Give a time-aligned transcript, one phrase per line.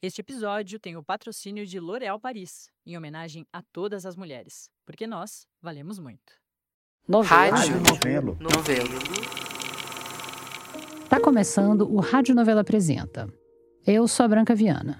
[0.00, 5.08] Este episódio tem o patrocínio de L'Oréal Paris, em homenagem a todas as mulheres, porque
[5.08, 6.34] nós valemos muito.
[7.24, 8.38] Rádio Novelo.
[8.38, 8.88] Novelo.
[11.08, 13.28] Tá começando o Rádio Novela Apresenta.
[13.84, 14.96] Eu sou a Branca Viana.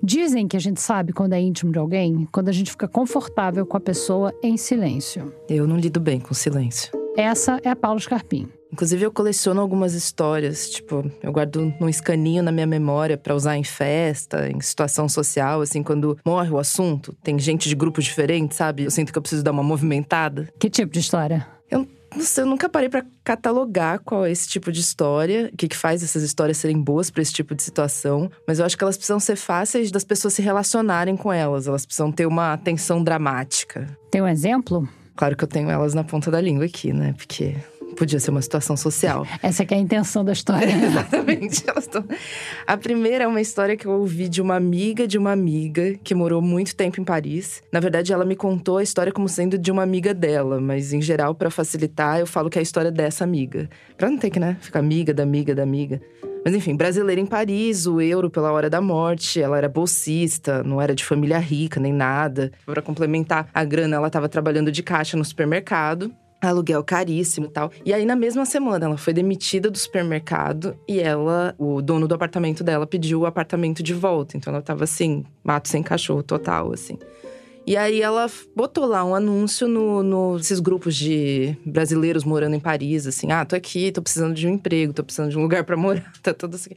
[0.00, 3.66] Dizem que a gente sabe quando é íntimo de alguém quando a gente fica confortável
[3.66, 5.34] com a pessoa em silêncio.
[5.48, 6.92] Eu não lido bem com silêncio.
[7.16, 8.48] Essa é a Paula Scarpim.
[8.74, 10.68] Inclusive, eu coleciono algumas histórias.
[10.68, 15.60] Tipo, eu guardo num escaninho na minha memória para usar em festa, em situação social,
[15.60, 18.82] assim, quando morre o assunto, tem gente de grupos diferentes, sabe?
[18.82, 20.48] Eu sinto que eu preciso dar uma movimentada.
[20.58, 21.46] Que tipo de história?
[21.70, 21.86] Eu
[22.16, 25.68] não sei, eu nunca parei para catalogar qual é esse tipo de história, o que,
[25.68, 28.82] que faz essas histórias serem boas para esse tipo de situação, mas eu acho que
[28.82, 33.04] elas precisam ser fáceis das pessoas se relacionarem com elas, elas precisam ter uma atenção
[33.04, 33.96] dramática.
[34.10, 34.88] Tem um exemplo?
[35.16, 37.14] Claro que eu tenho elas na ponta da língua aqui, né?
[37.16, 37.54] Porque
[37.94, 39.26] podia ser uma situação social.
[39.42, 40.68] Essa que é a intenção da história.
[40.74, 41.64] Exatamente.
[42.66, 46.14] A primeira é uma história que eu ouvi de uma amiga de uma amiga que
[46.14, 47.62] morou muito tempo em Paris.
[47.72, 51.00] Na verdade, ela me contou a história como sendo de uma amiga dela, mas em
[51.00, 53.68] geral, para facilitar, eu falo que é a história dessa amiga.
[53.96, 56.00] Pra não ter que, né, ficar amiga da amiga da amiga.
[56.44, 60.80] Mas enfim, brasileira em Paris, o euro pela hora da morte, ela era bolsista, não
[60.80, 62.52] era de família rica nem nada.
[62.66, 66.12] Para complementar a grana, ela estava trabalhando de caixa no supermercado
[66.48, 67.70] aluguel caríssimo e tal.
[67.84, 72.14] E aí, na mesma semana, ela foi demitida do supermercado e ela, o dono do
[72.14, 74.36] apartamento dela, pediu o apartamento de volta.
[74.36, 76.98] Então ela tava assim, mato sem cachorro total, assim.
[77.66, 83.06] E aí ela botou lá um anúncio no, no grupos de brasileiros morando em Paris,
[83.06, 85.74] assim, ah, tô aqui, tô precisando de um emprego, tô precisando de um lugar para
[85.74, 86.72] morar, tá tudo assim.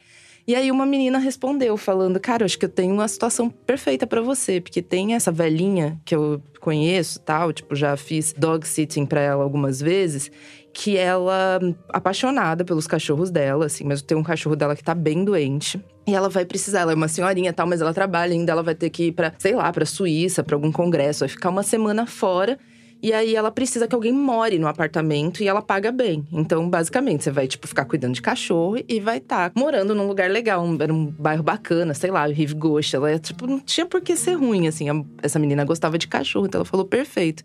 [0.47, 4.21] E aí uma menina respondeu falando: "Cara, acho que eu tenho uma situação perfeita para
[4.21, 9.19] você, porque tem essa velhinha que eu conheço, tal, tipo, já fiz dog sitting para
[9.19, 10.31] ela algumas vezes,
[10.73, 15.25] que ela apaixonada pelos cachorros dela, assim, mas tem um cachorro dela que tá bem
[15.25, 15.83] doente.
[16.07, 18.75] E ela vai precisar, ela é uma senhorinha tal, mas ela trabalha ainda, ela vai
[18.75, 22.05] ter que ir para, sei lá, para Suíça, para algum congresso, vai ficar uma semana
[22.05, 22.57] fora.
[23.01, 26.27] E aí ela precisa que alguém more no apartamento e ela paga bem.
[26.31, 30.07] Então, basicamente, você vai, tipo, ficar cuidando de cachorro e vai estar tá morando num
[30.07, 32.95] lugar legal, um, era um bairro bacana, sei lá, o Rive Gauche.
[32.95, 34.89] Ela, tipo, não tinha por que ser ruim, assim.
[34.89, 37.43] A, essa menina gostava de cachorro, então ela falou perfeito.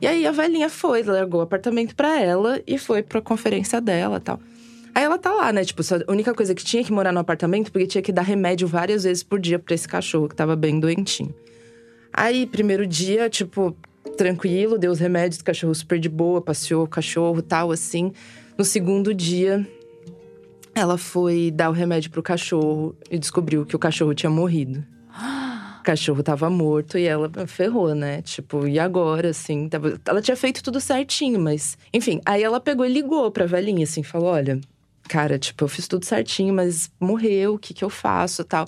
[0.00, 4.20] E aí a velhinha foi, largou o apartamento para ela e foi pra conferência dela
[4.20, 4.38] tal.
[4.94, 5.64] Aí ela tá lá, né?
[5.64, 8.68] Tipo, a única coisa que tinha que morar no apartamento porque tinha que dar remédio
[8.68, 11.34] várias vezes por dia para esse cachorro que tava bem doentinho.
[12.12, 13.76] Aí, primeiro dia, tipo,
[14.16, 18.12] tranquilo, deu os remédios, o cachorro super de boa, passeou o cachorro tal, assim.
[18.56, 19.66] No segundo dia,
[20.74, 24.84] ela foi dar o remédio pro cachorro e descobriu que o cachorro tinha morrido.
[25.76, 28.20] O cachorro tava morto e ela ferrou, né?
[28.20, 29.68] Tipo, e agora, assim?
[29.68, 30.00] Tava...
[30.04, 31.78] Ela tinha feito tudo certinho, mas.
[31.94, 34.60] Enfim, aí ela pegou e ligou pra velhinha, assim, falou: olha,
[35.08, 38.66] cara, tipo, eu fiz tudo certinho, mas morreu, o que que eu faço tal.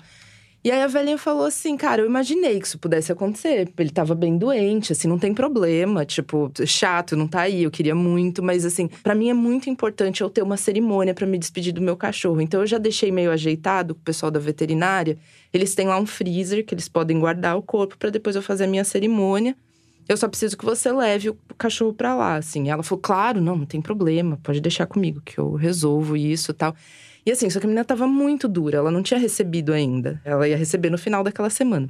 [0.64, 3.72] E aí a velhinha falou assim, cara, eu imaginei que isso pudesse acontecer.
[3.78, 6.04] Ele tava bem doente, assim, não tem problema.
[6.04, 8.42] Tipo, chato, não tá aí, eu queria muito.
[8.42, 11.80] Mas assim, para mim é muito importante eu ter uma cerimônia para me despedir do
[11.80, 12.40] meu cachorro.
[12.40, 15.16] Então eu já deixei meio ajeitado com o pessoal da veterinária.
[15.52, 18.64] Eles têm lá um freezer que eles podem guardar o corpo para depois eu fazer
[18.64, 19.56] a minha cerimônia.
[20.08, 22.70] Eu só preciso que você leve o cachorro para lá, assim.
[22.70, 26.74] Ela falou, claro, não, não tem problema, pode deixar comigo, que eu resolvo isso tal.
[27.28, 30.18] E assim, só que a menina tava muito dura, ela não tinha recebido ainda.
[30.24, 31.86] Ela ia receber no final daquela semana.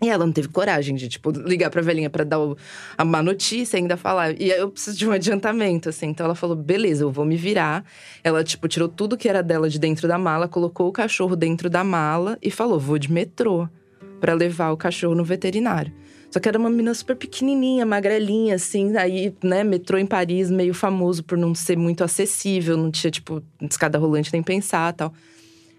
[0.00, 2.56] E ela não teve coragem de, tipo, ligar pra velhinha pra dar o,
[2.96, 4.40] a má notícia e ainda falar.
[4.40, 6.06] E eu preciso de um adiantamento, assim.
[6.06, 7.84] Então ela falou: beleza, eu vou me virar.
[8.22, 11.68] Ela, tipo, tirou tudo que era dela de dentro da mala, colocou o cachorro dentro
[11.68, 13.68] da mala e falou: vou de metrô
[14.20, 15.92] para levar o cachorro no veterinário.
[16.36, 18.94] Só que era uma menina super pequenininha, magrelinha, assim.
[18.94, 22.76] Aí, né, metrô em Paris, meio famoso por não ser muito acessível.
[22.76, 25.14] Não tinha, tipo, escada rolante nem pensar tal.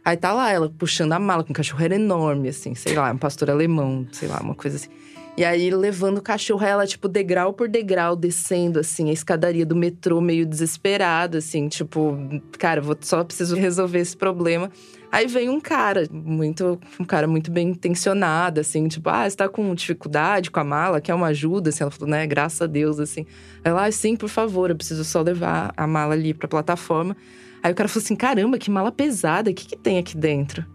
[0.04, 2.74] Aí tá lá ela puxando a mala com um cachorro era enorme, assim.
[2.74, 4.90] Sei lá, um pastor alemão, sei lá, uma coisa assim.
[5.38, 9.76] E aí, levando o cachorro, ela, tipo, degrau por degrau, descendo, assim, a escadaria do
[9.76, 12.18] metrô, meio desesperada, assim, tipo,
[12.58, 14.72] cara, vou, só preciso resolver esse problema.
[15.12, 19.48] Aí vem um cara, muito, um cara muito bem intencionado, assim, tipo, ah, você tá
[19.48, 21.70] com dificuldade com a mala, quer uma ajuda?
[21.70, 23.26] Assim, ela falou, né, graças a Deus, assim.
[23.64, 27.16] Ela, ah, sim, por favor, eu preciso só levar a mala ali pra plataforma.
[27.64, 30.66] Aí o cara falou assim, caramba, que mala pesada, o que que tem aqui dentro?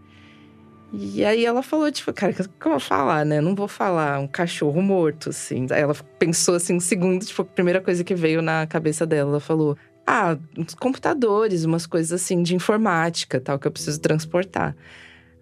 [0.94, 3.40] E aí ela falou, tipo, cara, como eu vou falar, né?
[3.40, 5.67] Não vou falar um cachorro morto, assim.
[5.70, 9.31] Aí ela pensou assim um segundo, tipo, a primeira coisa que veio na cabeça dela,
[9.31, 9.75] ela falou:
[10.06, 14.76] ah, uns computadores, umas coisas assim de informática, tal, que eu preciso transportar.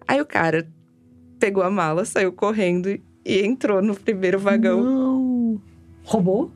[0.07, 0.67] Aí o cara
[1.39, 4.83] pegou a mala, saiu correndo e entrou no primeiro vagão.
[4.83, 5.61] Não.
[6.03, 6.51] Roubou?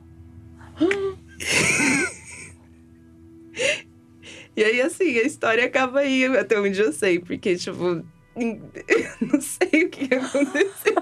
[4.56, 8.04] e aí, assim, a história acaba aí, até onde eu sei, porque, tipo,
[8.36, 10.94] Não sei o que aconteceu.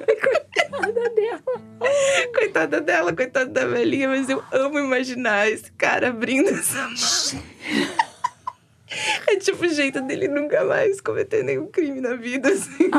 [0.71, 1.43] Coitada dela.
[2.35, 7.45] Coitada dela, coitada da velhinha, mas eu amo imaginar esse cara abrindo essa mala.
[9.27, 12.91] É tipo o jeito dele nunca mais cometer nenhum crime na vida, assim.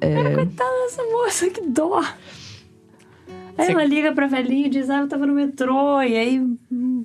[0.00, 0.34] É...
[0.34, 2.02] Coitada dessa moça, que dó.
[3.58, 6.40] Aí ela liga pra velhinha e diz: Ah, eu tava no metrô, e aí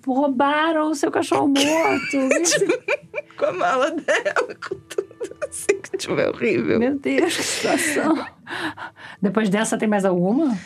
[0.05, 2.29] roubaram o seu cachorro morto.
[2.43, 2.73] tipo,
[3.37, 5.06] com a mala dela, com tudo
[5.49, 6.79] assim, que tipo, é horrível.
[6.79, 8.27] Meu Deus, que situação.
[9.21, 10.57] Depois dessa, tem mais alguma?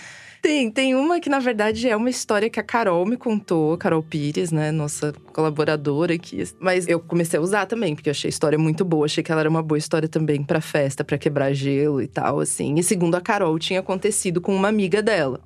[0.42, 4.02] Tem, tem uma que na verdade é uma história que a Carol me contou, Carol
[4.02, 6.44] Pires, né, nossa colaboradora aqui.
[6.60, 9.32] Mas eu comecei a usar também, porque eu achei a história muito boa, achei que
[9.32, 12.74] ela era uma boa história também para festa, para quebrar gelo e tal, assim.
[12.80, 15.42] E segundo a Carol, tinha acontecido com uma amiga dela.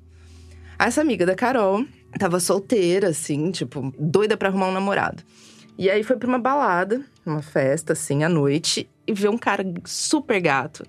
[0.78, 1.84] Essa amiga da Carol
[2.18, 5.22] tava solteira, assim, tipo, doida para arrumar um namorado.
[5.78, 9.64] E aí foi pra uma balada, uma festa, assim, à noite, e vê um cara
[9.84, 10.84] super gato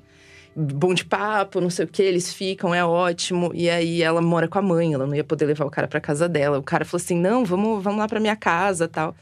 [0.57, 3.51] bom de papo, não sei o que, eles ficam, é ótimo.
[3.53, 6.01] E aí ela mora com a mãe, ela não ia poder levar o cara pra
[6.01, 6.57] casa dela.
[6.57, 9.15] O cara falou assim: não, vamos, vamos lá pra minha casa tal.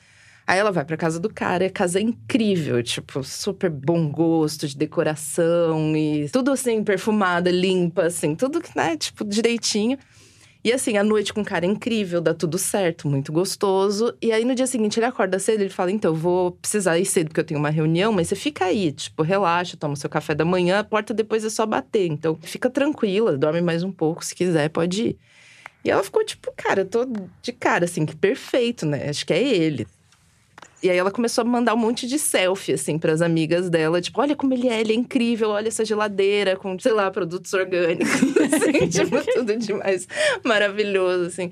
[0.48, 4.08] Aí ela vai pra casa do cara, e a casa é incrível, tipo, super bom
[4.12, 9.98] gosto de decoração e tudo assim, perfumada, limpa, assim, tudo, né, tipo, direitinho.
[10.66, 14.18] E assim, a noite com o cara incrível, dá tudo certo, muito gostoso.
[14.20, 17.06] E aí no dia seguinte ele acorda cedo, ele fala: "Então, eu vou precisar ir
[17.06, 20.34] cedo porque eu tenho uma reunião, mas você fica aí, tipo, relaxa, toma seu café
[20.34, 22.08] da manhã, a porta depois é só bater.
[22.08, 25.20] Então, fica tranquila, dorme mais um pouco, se quiser, pode ir".
[25.84, 27.06] E ela ficou tipo, cara, eu tô
[27.44, 29.10] de cara assim, que perfeito, né?
[29.10, 29.86] Acho que é ele.
[30.86, 34.00] E aí ela começou a mandar um monte de selfie, assim, para as amigas dela.
[34.00, 37.52] Tipo, olha como ele é, ele é incrível, olha essa geladeira com, sei lá, produtos
[37.54, 38.08] orgânicos.
[38.54, 40.08] assim, tipo, tudo demais
[40.44, 41.52] maravilhoso, assim.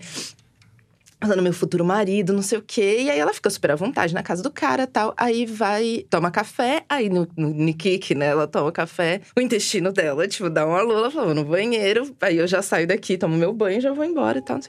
[1.19, 2.97] Falando meu futuro marido, não sei o quê.
[2.99, 5.13] E aí ela fica super à vontade na casa do cara tal.
[5.15, 6.83] Aí vai, toma café.
[6.89, 8.27] Aí no, no Nikik, né?
[8.27, 9.21] Ela toma café.
[9.35, 11.09] O intestino dela, tipo, dá uma lula.
[11.09, 12.13] Falou, no banheiro.
[12.21, 14.59] Aí eu já saio daqui, tomo meu banho já vou embora e tal.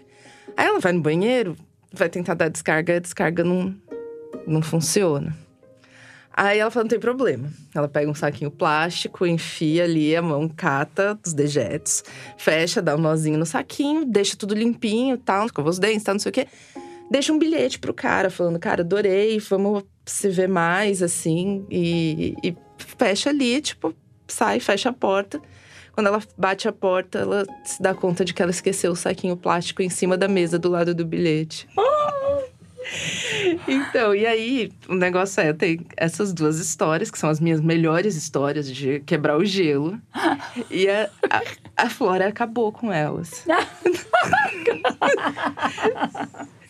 [0.56, 1.56] Aí ela vai no banheiro,
[1.92, 2.96] vai tentar dar descarga.
[2.96, 3.74] A descarga não,
[4.46, 5.36] não funciona.
[6.36, 7.48] Aí ela fala, não tem problema.
[7.72, 12.02] Ela pega um saquinho plástico, enfia ali a mão, cata os dejetos,
[12.36, 16.18] fecha, dá um nozinho no saquinho, deixa tudo limpinho, tal, escova os dentes, tal, não
[16.18, 16.48] sei o quê.
[17.08, 21.64] Deixa um bilhete pro cara, falando, cara, adorei, vamos se ver mais, assim.
[21.70, 23.94] E, e fecha ali, tipo,
[24.26, 25.40] sai, fecha a porta.
[25.92, 29.36] Quando ela bate a porta, ela se dá conta de que ela esqueceu o saquinho
[29.36, 31.68] plástico em cima da mesa, do lado do bilhete.
[31.76, 32.53] Oh!
[33.66, 38.16] Então, e aí, o negócio é, tem essas duas histórias, que são as minhas melhores
[38.16, 40.00] histórias de quebrar o gelo.
[40.70, 41.42] e a, a,
[41.84, 43.44] a Flora acabou com elas.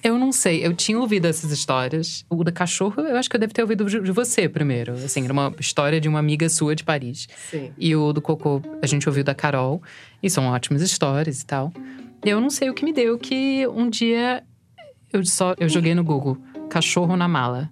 [0.05, 2.27] Eu não sei, eu tinha ouvido essas histórias.
[2.29, 4.93] O da cachorro, eu acho que eu devo ter ouvido de você primeiro.
[4.93, 7.27] Assim, era uma história de uma amiga sua de Paris.
[7.51, 7.73] Sim.
[7.79, 9.83] E o do cocô, a gente ouviu da Carol.
[10.23, 11.73] E são ótimas histórias e tal.
[12.23, 14.45] Eu não sei o que me deu que um dia
[15.15, 16.37] eu só eu joguei no Google
[16.69, 17.71] cachorro na mala.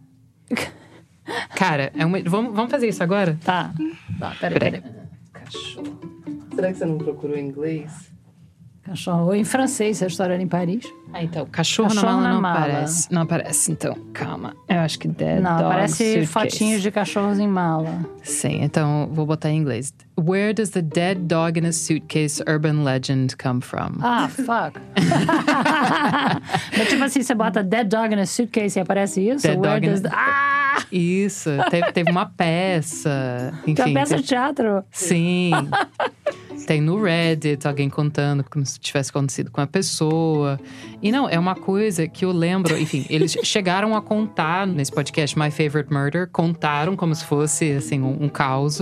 [1.57, 3.39] Cara, é uma, vamos, vamos fazer isso agora?
[3.45, 3.73] Tá.
[4.19, 4.83] Tá, peraí, peraí.
[5.33, 6.01] Cachorro.
[6.55, 8.12] Será que você não procurou em inglês?
[8.85, 9.27] Cachorro.
[9.27, 10.85] Ou em francês, a história era em Paris.
[11.15, 12.59] Ah, então, cachorro, cachorro na mala na não mala.
[12.59, 13.13] aparece.
[13.13, 14.57] Não aparece, então, calma.
[14.69, 16.27] Eu acho que dead Não, dog aparece suitcase.
[16.27, 18.05] fotinhos de cachorros em mala.
[18.25, 19.95] Sim, então vou botar em inglês.
[20.19, 23.99] Where does the dead dog in a suitcase urban legend come from?
[24.01, 24.81] Ah, fuck.
[26.77, 29.47] Mas tipo assim, você bota dead dog in a suitcase e aparece isso?
[29.47, 30.11] Dead Where dog does in the...
[30.13, 30.83] Ah!
[30.91, 33.53] Isso, teve, teve uma peça.
[33.63, 34.23] Enfim, Tem uma peça teve...
[34.23, 34.85] de teatro?
[34.91, 35.53] Sim.
[36.67, 40.59] Tem no Reddit alguém contando como se tivesse acontecido com a pessoa.
[41.03, 42.79] E não, é uma coisa que eu lembro.
[42.79, 48.01] Enfim, eles chegaram a contar nesse podcast My Favorite Murder, contaram como se fosse assim
[48.01, 48.81] um, um caos.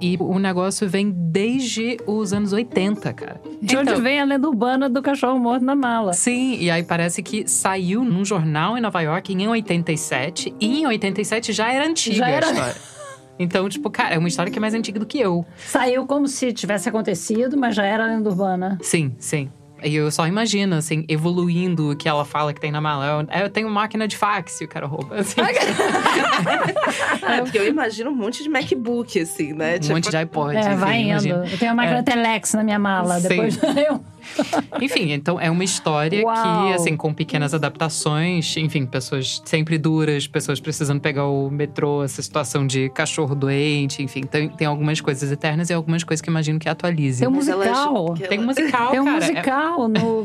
[0.00, 3.40] E o negócio vem desde os anos 80, cara.
[3.60, 6.12] De onde Então- vem a lenda urbana do cachorro morto na mala?
[6.12, 10.54] Sim, e aí parece que saiu num jornal em Nova York em 87.
[10.60, 12.46] E em 87 já era antiga Já era.
[12.46, 12.76] a história.
[13.38, 15.44] Então, tipo, cara, é uma história que é mais antiga do que eu.
[15.56, 18.78] Saiu como se tivesse acontecido, mas já era lenda urbana.
[18.82, 19.50] Sim, sim.
[19.80, 23.28] E eu só imagino, assim, evoluindo o que ela fala que tem na mala.
[23.32, 25.20] Eu, eu tenho máquina de fax e o cara rouba.
[25.20, 25.40] Assim,
[27.22, 29.78] É, porque eu imagino um monte de MacBook, assim, né?
[29.84, 30.56] um monte de iPod.
[30.56, 31.08] É, enfim, vai indo.
[31.10, 31.44] imagino.
[31.44, 32.02] Eu tenho uma máquina É.
[32.02, 33.20] Telex na minha mala.
[33.20, 33.28] Sim.
[33.28, 34.02] Depois eu.
[34.80, 36.34] Enfim, então é uma história Uau.
[36.68, 42.22] que, assim, com pequenas adaptações, enfim, pessoas sempre duras, pessoas precisando pegar o metrô, essa
[42.22, 46.58] situação de cachorro doente, enfim, tem, tem algumas coisas eternas e algumas coisas que imagino
[46.58, 47.20] que atualize.
[47.20, 48.14] Tem um musical.
[48.14, 49.24] Tem um musical, Tem um cara.
[49.24, 50.24] É- musical no.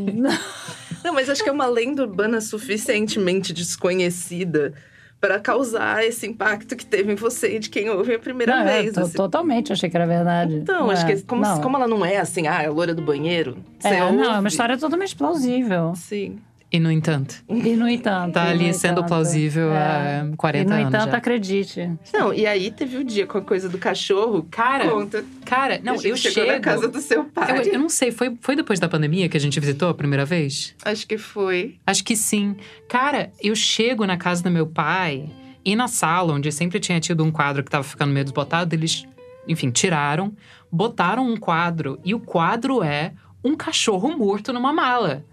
[1.04, 4.74] Não, mas acho que é uma lenda urbana suficientemente desconhecida
[5.24, 8.68] Pra causar esse impacto que teve em você e de quem ouve a primeira Não,
[8.68, 8.94] é, vez.
[8.94, 9.14] to- assim.
[9.14, 10.54] totalmente achei que era verdade.
[10.56, 13.02] Então, acho É, que como, como ela não é assim, ah, é a loira do
[13.02, 13.56] banheiro.
[13.80, 15.94] Você É, não, é uma ouve- história totalmente plausível.
[15.96, 16.40] Sim.
[16.76, 18.34] E no entanto, E no entanto.
[18.34, 19.08] tá e ali no sendo entanto.
[19.08, 20.22] plausível É.
[20.22, 21.18] há E 40 no anos entanto, já.
[21.18, 21.92] acredite.
[22.12, 24.48] Não, e aí teve o dia com a coisa do cachorro.
[24.50, 25.24] Cara, Conta.
[25.46, 26.52] Cara, não, A gente eu chegou chego...
[26.52, 27.60] na casa do seu pai.
[27.68, 30.26] Eu, eu não sei, foi, foi depois da pandemia que a gente visitou a primeira
[30.26, 30.74] vez?
[30.84, 31.76] Acho que foi.
[31.86, 32.56] Acho que sim.
[32.90, 35.30] Cara, eu chego na casa do meu pai
[35.64, 39.06] e na sala, onde sempre tinha tido um quadro que tava ficando meio desbotado, eles,
[39.48, 40.34] enfim, tiraram,
[40.72, 43.14] botaram um quadro e o quadro é
[43.44, 45.24] um cachorro morto numa mala.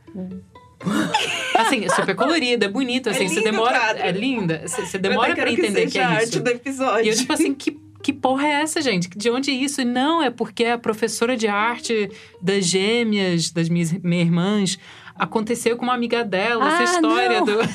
[1.54, 3.78] Assim, é super colorido, é bonito, É assim, você lindo o demora.
[3.98, 4.62] É linda.
[4.66, 6.22] Você você demora quero entender que, seja é a isso.
[6.22, 7.04] arte do episódio.
[7.04, 9.08] E eu, tipo assim, que, que porra é essa, gente?
[9.10, 9.80] De onde é isso?
[9.82, 12.10] E não, é porque a professora de arte
[12.40, 14.78] das gêmeas, das minhas, minhas irmãs,
[15.22, 17.46] aconteceu com uma amiga dela, Ah, essa história não.
[17.46, 17.58] do.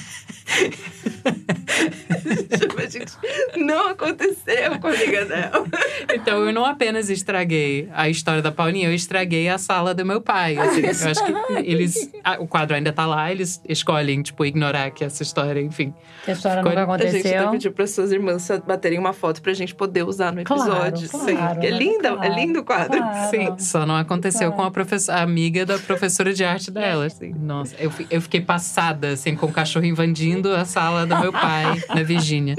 [2.57, 3.11] Tipo, a gente
[3.57, 5.65] não aconteceu com a amiga dela.
[6.13, 10.21] Então, eu não apenas estraguei a história da Paulinha, eu estraguei a sala do meu
[10.21, 10.57] pai.
[10.57, 10.81] assim.
[10.81, 11.33] eu acho que
[11.69, 12.09] eles.
[12.23, 15.93] ah, o quadro ainda tá lá, eles escolhem, tipo, ignorar que essa história, enfim.
[16.23, 17.41] Que a história Ficou- nunca A gente aconteceu.
[17.41, 21.09] até pediu para suas irmãs baterem uma foto pra gente poder usar no Claro, episódio.
[21.09, 21.37] claro, Sim.
[21.67, 21.77] É né?
[21.77, 22.97] lindo, Claro, é lindo o quadro.
[22.99, 23.29] claro.
[23.29, 27.05] Sim, só não aconteceu com a, professora, a amiga da professora de arte dela.
[27.05, 27.34] Assim.
[27.39, 31.81] Nossa, eu, eu fiquei passada, assim, com o cachorro invadindo a sala do meu pai,
[31.93, 32.55] na Virgínia.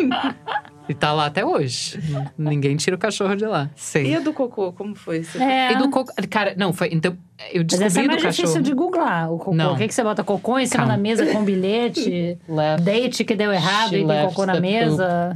[0.89, 1.99] E tá lá até hoje.
[2.39, 3.71] Ninguém tira o cachorro de lá.
[3.75, 4.05] Sim.
[4.05, 5.25] E a do cocô, como foi?
[5.25, 5.73] Você É.
[5.73, 6.13] E do coco.
[6.31, 6.91] Cara, não, foi.
[6.93, 7.17] Então,
[7.53, 8.49] eu Mas essa descobri é do mais cachorro.
[8.49, 9.33] difícil de googlar.
[9.33, 9.55] O cocô.
[9.55, 9.75] Não.
[9.75, 10.97] O que, que você bota cocô em cima Calma.
[10.97, 12.39] da mesa com bilhete?
[12.49, 15.35] Left Date que deu errado She e tem cocô na mesa.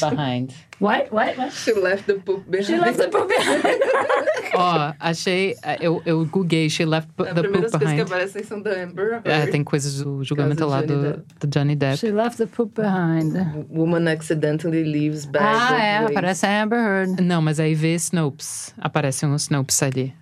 [0.00, 0.50] behind.
[0.78, 1.10] What?
[1.10, 1.38] What?
[1.38, 1.52] What?
[1.52, 2.66] She left the poop behind.
[2.66, 3.62] She left the poop behind.
[4.54, 5.54] Ó, achei.
[5.80, 8.12] Eu, eu googlei, she left As the primeiras poop coisas que behind.
[8.12, 9.50] aparecem são da Amber É, Heard.
[9.52, 11.22] tem coisas do julgamento lá Johnny do, Depp.
[11.40, 11.96] do Johnny Depp.
[11.96, 13.34] She left the poop behind.
[13.70, 15.98] Woman accidentally leaves bag Ah, é.
[16.00, 16.14] waste.
[16.14, 17.22] Parece a Amber Heard.
[17.22, 18.74] Não, mas aí vê Snopes.
[18.78, 20.14] Aparece um Snopes ali.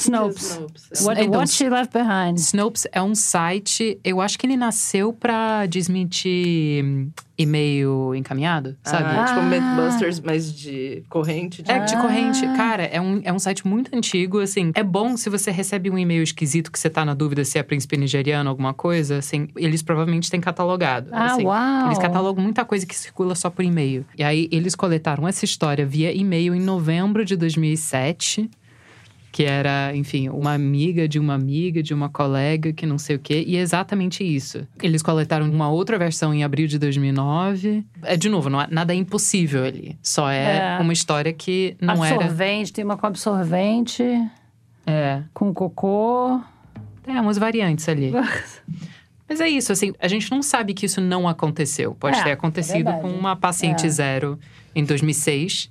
[0.00, 0.50] Snopes.
[0.50, 1.06] Snopes.
[1.06, 2.38] What, Então, what she left behind.
[2.38, 9.04] Snopes é um site, eu acho que ele nasceu pra desmentir hum, e-mail encaminhado, sabe?
[9.04, 9.42] Ah, tipo Ah.
[9.42, 11.62] Mythbusters, mas de corrente.
[11.62, 11.70] De...
[11.70, 12.00] É, de Ah.
[12.00, 12.40] corrente.
[12.56, 14.72] Cara, é um, é um site muito antigo, assim.
[14.74, 17.62] É bom se você recebe um e-mail esquisito que você tá na dúvida se é
[17.62, 19.48] príncipe nigeriano, alguma coisa, assim.
[19.56, 21.08] Eles provavelmente têm catalogado.
[21.12, 21.44] Ah, assim.
[21.44, 21.86] uau.
[21.86, 24.04] Eles catalogam muita coisa que circula só por e-mail.
[24.18, 28.50] E aí, eles coletaram essa história via e-mail em novembro de 2007.
[29.32, 33.18] Que era, enfim, uma amiga de uma amiga, de uma colega, que não sei o
[33.20, 33.44] quê.
[33.46, 34.66] E é exatamente isso.
[34.82, 37.84] Eles coletaram uma outra versão em abril de 2009.
[38.02, 39.96] É, de novo, não nada é impossível ali.
[40.02, 40.78] Só é, É.
[40.80, 42.16] uma história que não era…
[42.16, 44.02] absorvente, tem uma com absorvente,
[44.86, 46.40] É, com cocô.
[47.04, 48.12] tem umas variantes ali.
[49.28, 51.94] Mas é isso, assim, a gente não sabe que isso não aconteceu.
[51.94, 53.88] Pode É, ter é acontecido com uma paciente É.
[53.88, 54.36] zero
[54.74, 55.70] em 2006.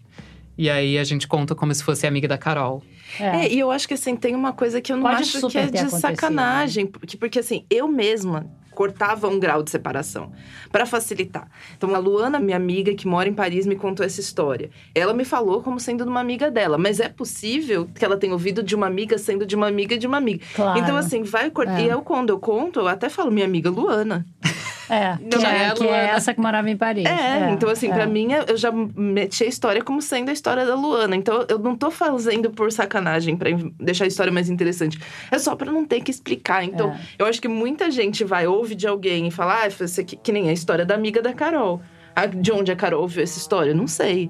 [0.57, 2.81] E aí a gente conta como se fosse amiga da Carol.
[3.19, 3.45] É.
[3.45, 5.57] É, e eu acho que assim, tem uma coisa que eu não Pode acho que
[5.57, 5.99] é de acontecido, né?
[5.99, 6.85] sacanagem.
[6.85, 8.49] Porque, porque assim, eu mesma
[8.79, 10.31] cortava um grau de separação
[10.71, 11.49] pra facilitar.
[11.75, 14.69] Então a Luana, minha amiga que mora em Paris, me contou essa história.
[14.95, 18.31] Ela me falou como sendo de uma amiga dela, mas é possível que ela tenha
[18.31, 20.45] ouvido de uma amiga sendo de uma amiga de uma amiga.
[20.55, 20.79] Claro.
[20.79, 21.81] Então assim, vai cortar.
[21.81, 21.87] É.
[21.87, 24.25] E eu quando eu conto, eu até falo minha amiga Luana.
[24.89, 25.98] É, que, é, é a que é Luana.
[26.10, 27.05] essa que morava em Paris.
[27.05, 27.93] É, então assim, é.
[27.93, 31.15] pra mim, eu já meti a história como sendo a história da Luana.
[31.15, 35.00] Então eu não tô fazendo por sacanagem pra deixar a história mais interessante.
[35.31, 36.63] É só pra não ter que explicar.
[36.63, 37.00] Então, É.
[37.19, 39.67] eu acho que muita gente vai, ouve de alguém e fala, ah,
[40.01, 41.81] aqui, que nem a história da amiga da Carol.
[42.15, 43.74] Ah, de onde a Carol ouviu essa história?
[43.74, 44.29] Não sei.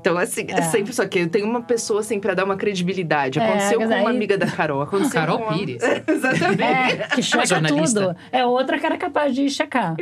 [0.00, 0.58] Então, assim, é.
[0.58, 0.62] É.
[0.62, 3.38] sempre só que tem uma pessoa, assim, pra dar uma credibilidade.
[3.38, 4.80] É, Aconteceu quer com uma aí- amiga da Carol.
[4.82, 5.82] Aconteceu Carol com a- Pires.
[6.08, 6.62] Exatamente.
[6.62, 8.00] É, que checa jornalista.
[8.08, 8.16] tudo.
[8.32, 9.94] É outra que era capaz de checar.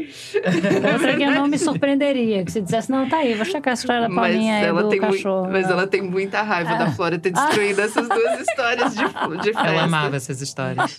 [0.94, 2.44] outra que eu não me surpreenderia.
[2.44, 4.82] Que se dissesse, não, tá aí, vou checar a história da Mas Paulinha aí ela,
[4.82, 5.48] do tem mui- cachorro.
[5.50, 9.66] mas ela tem muita raiva da Flora ter destruído essas duas histórias de, de festa.
[9.68, 10.96] Ela amava essas histórias.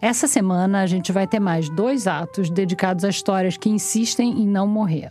[0.00, 4.46] Essa semana a gente vai ter mais dois atos dedicados a histórias que insistem em
[4.46, 5.10] não morrer.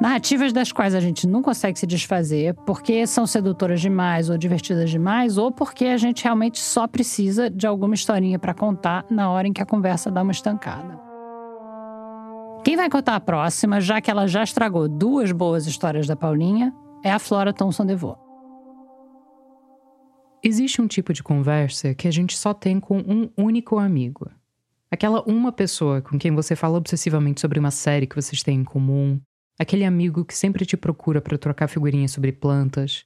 [0.00, 4.90] Narrativas das quais a gente não consegue se desfazer porque são sedutoras demais ou divertidas
[4.90, 9.48] demais, ou porque a gente realmente só precisa de alguma historinha para contar na hora
[9.48, 11.00] em que a conversa dá uma estancada.
[12.62, 16.74] Quem vai contar a próxima, já que ela já estragou duas boas histórias da Paulinha,
[17.02, 18.25] é a Flora Thomson DeVoe.
[20.48, 24.30] Existe um tipo de conversa que a gente só tem com um único amigo.
[24.88, 28.64] Aquela uma pessoa com quem você fala obsessivamente sobre uma série que vocês têm em
[28.64, 29.20] comum.
[29.58, 33.04] Aquele amigo que sempre te procura para trocar figurinhas sobre plantas.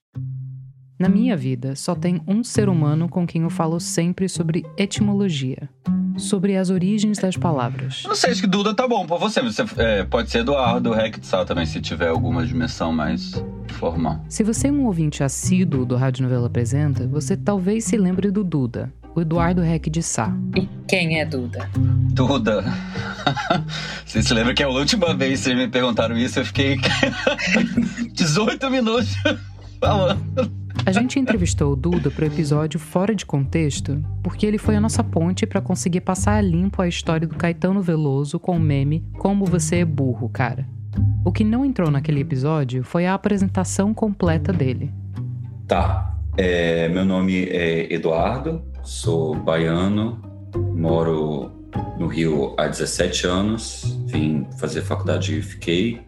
[1.00, 5.66] Na minha vida, só tem um ser humano com quem eu falo sempre sobre etimologia.
[6.19, 8.02] Sobre as origens das palavras.
[8.04, 9.40] Não sei, acho que Duda tá bom pra você.
[9.40, 14.23] Você é, pode ser Eduardo Rechtsal também, se tiver alguma dimensão mais formal.
[14.28, 18.45] Se você é um ouvinte assíduo do Rádio Novela Apresenta, você talvez se lembre do
[18.45, 20.30] Duda, o Eduardo Rec de Sá.
[20.54, 21.66] E quem é Duda?
[22.12, 22.62] Duda.
[24.04, 26.78] Você se lembra que a última vez que vocês me perguntaram isso, eu fiquei
[28.12, 29.14] 18 minutos
[29.81, 30.61] falando.
[30.85, 35.03] A gente entrevistou o Duda pro episódio Fora de Contexto porque ele foi a nossa
[35.05, 39.45] ponte para conseguir passar a limpo a história do Caetano Veloso com o meme Como
[39.45, 40.67] Você é Burro, cara.
[41.25, 44.93] O que não entrou naquele episódio foi a apresentação completa dele.
[45.67, 46.15] Tá.
[46.37, 50.23] É, meu nome é Eduardo, sou baiano,
[50.75, 51.53] moro
[51.99, 56.01] no Rio há 17 anos, vim fazer faculdade e fiquei.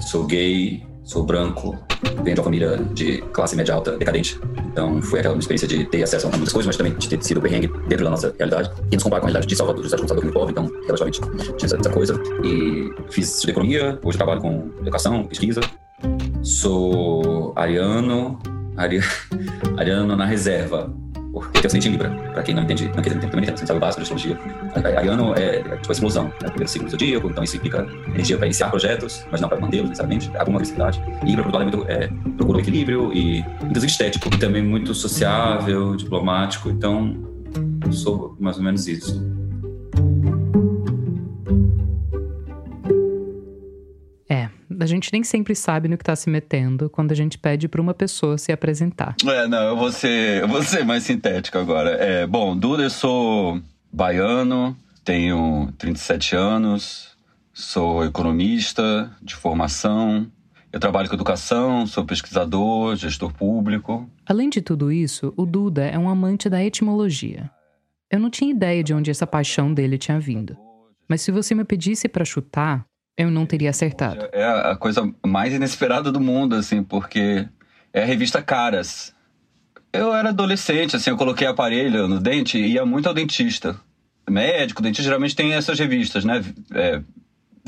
[0.00, 1.78] Sou gay, sou branco,
[2.22, 4.38] venho de uma família de classe média alta decadente.
[4.72, 7.40] Então foi aquela experiência de ter acesso a muitas coisas, mas também de ter sido
[7.40, 8.70] perrengue dentro da nossa realidade.
[8.90, 11.20] E nos comparar com a realidade de Salvador, de Salvador muito pobre, então relativamente
[11.56, 12.20] tinha essa, coisa.
[12.44, 15.60] E fiz economia, hoje trabalho com educação, pesquisa.
[16.42, 18.38] Sou ariano,
[18.76, 19.00] ari,
[19.76, 20.92] ariano na reserva,
[21.40, 23.76] porque tem ascendente em Libra, pra quem não entende, não quer entender, também não sabe
[23.76, 24.98] o básico de astrologia.
[24.98, 26.32] Ariano é, é tipo a explosão, né?
[26.42, 29.60] o primeiro signo do zodíaco, então isso implica energia para iniciar projetos, mas não para
[29.60, 31.02] mantê-los necessariamente, alguma agressividade.
[31.22, 34.38] E Libra, por outro lado, é muito, é, procura o equilíbrio e, inclusive, estético, e
[34.38, 37.16] também muito sociável, diplomático, então
[37.90, 39.37] sou mais ou menos isso.
[44.78, 47.80] A gente nem sempre sabe no que tá se metendo quando a gente pede para
[47.80, 49.16] uma pessoa se apresentar.
[49.26, 51.90] É, não, eu vou ser, eu vou ser mais sintético agora.
[51.90, 53.60] É, bom, Duda, eu sou
[53.92, 57.16] baiano, tenho 37 anos,
[57.52, 60.30] sou economista de formação,
[60.72, 64.08] eu trabalho com educação, sou pesquisador, gestor público.
[64.26, 67.50] Além de tudo isso, o Duda é um amante da etimologia.
[68.10, 70.56] Eu não tinha ideia de onde essa paixão dele tinha vindo.
[71.08, 72.84] Mas se você me pedisse para chutar,
[73.18, 74.28] eu não teria acertado.
[74.32, 77.46] É a coisa mais inesperada do mundo, assim, porque
[77.92, 79.14] é a revista Caras.
[79.92, 83.78] Eu era adolescente, assim, eu coloquei aparelho no dente e ia muito ao dentista.
[84.30, 86.44] Médico, dentista geralmente tem essas revistas, né?
[86.74, 87.00] É,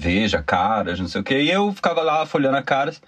[0.01, 1.43] Veja, Caras, não sei o quê.
[1.43, 3.03] E eu ficava lá folhando a Caras.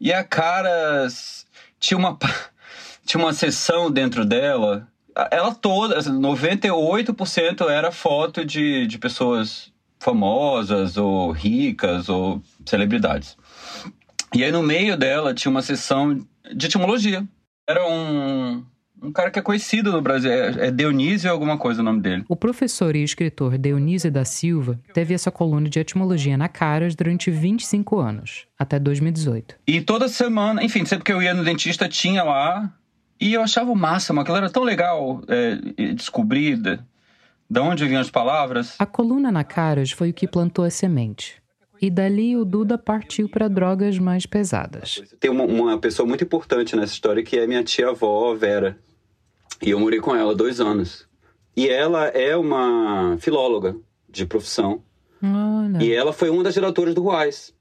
[0.00, 1.44] E a Caras
[1.80, 2.16] tinha uma,
[3.04, 4.86] tinha uma seção dentro dela.
[5.32, 13.36] Ela toda, 98% era foto de, de pessoas famosas ou ricas ou celebridades.
[14.34, 16.18] E aí no meio dela tinha uma sessão
[16.54, 17.24] de etimologia.
[17.68, 18.64] Era um,
[19.02, 22.24] um cara que é conhecido no Brasil, é, é Dionísio alguma coisa o nome dele.
[22.28, 27.30] O professor e escritor Dionísio da Silva teve essa coluna de etimologia na Caras durante
[27.30, 29.56] 25 anos, até 2018.
[29.66, 32.72] E toda semana, enfim, sempre que eu ia no dentista tinha lá,
[33.20, 36.56] e eu achava o máximo, aquilo era tão legal é, descobrir
[37.50, 38.76] de onde vinham as palavras?
[38.78, 41.42] A coluna na Caras foi o que plantou a semente.
[41.82, 45.02] E dali o Duda partiu para drogas mais pesadas.
[45.18, 48.78] Tem uma, uma, pessoa muito importante nessa história que é minha tia-avó, Vera.
[49.60, 51.08] E eu morei com ela dois anos.
[51.56, 53.74] E ela é uma filóloga
[54.08, 54.84] de profissão.
[55.20, 55.82] Olha.
[55.82, 57.52] E ela foi uma das diretoras do Ruais.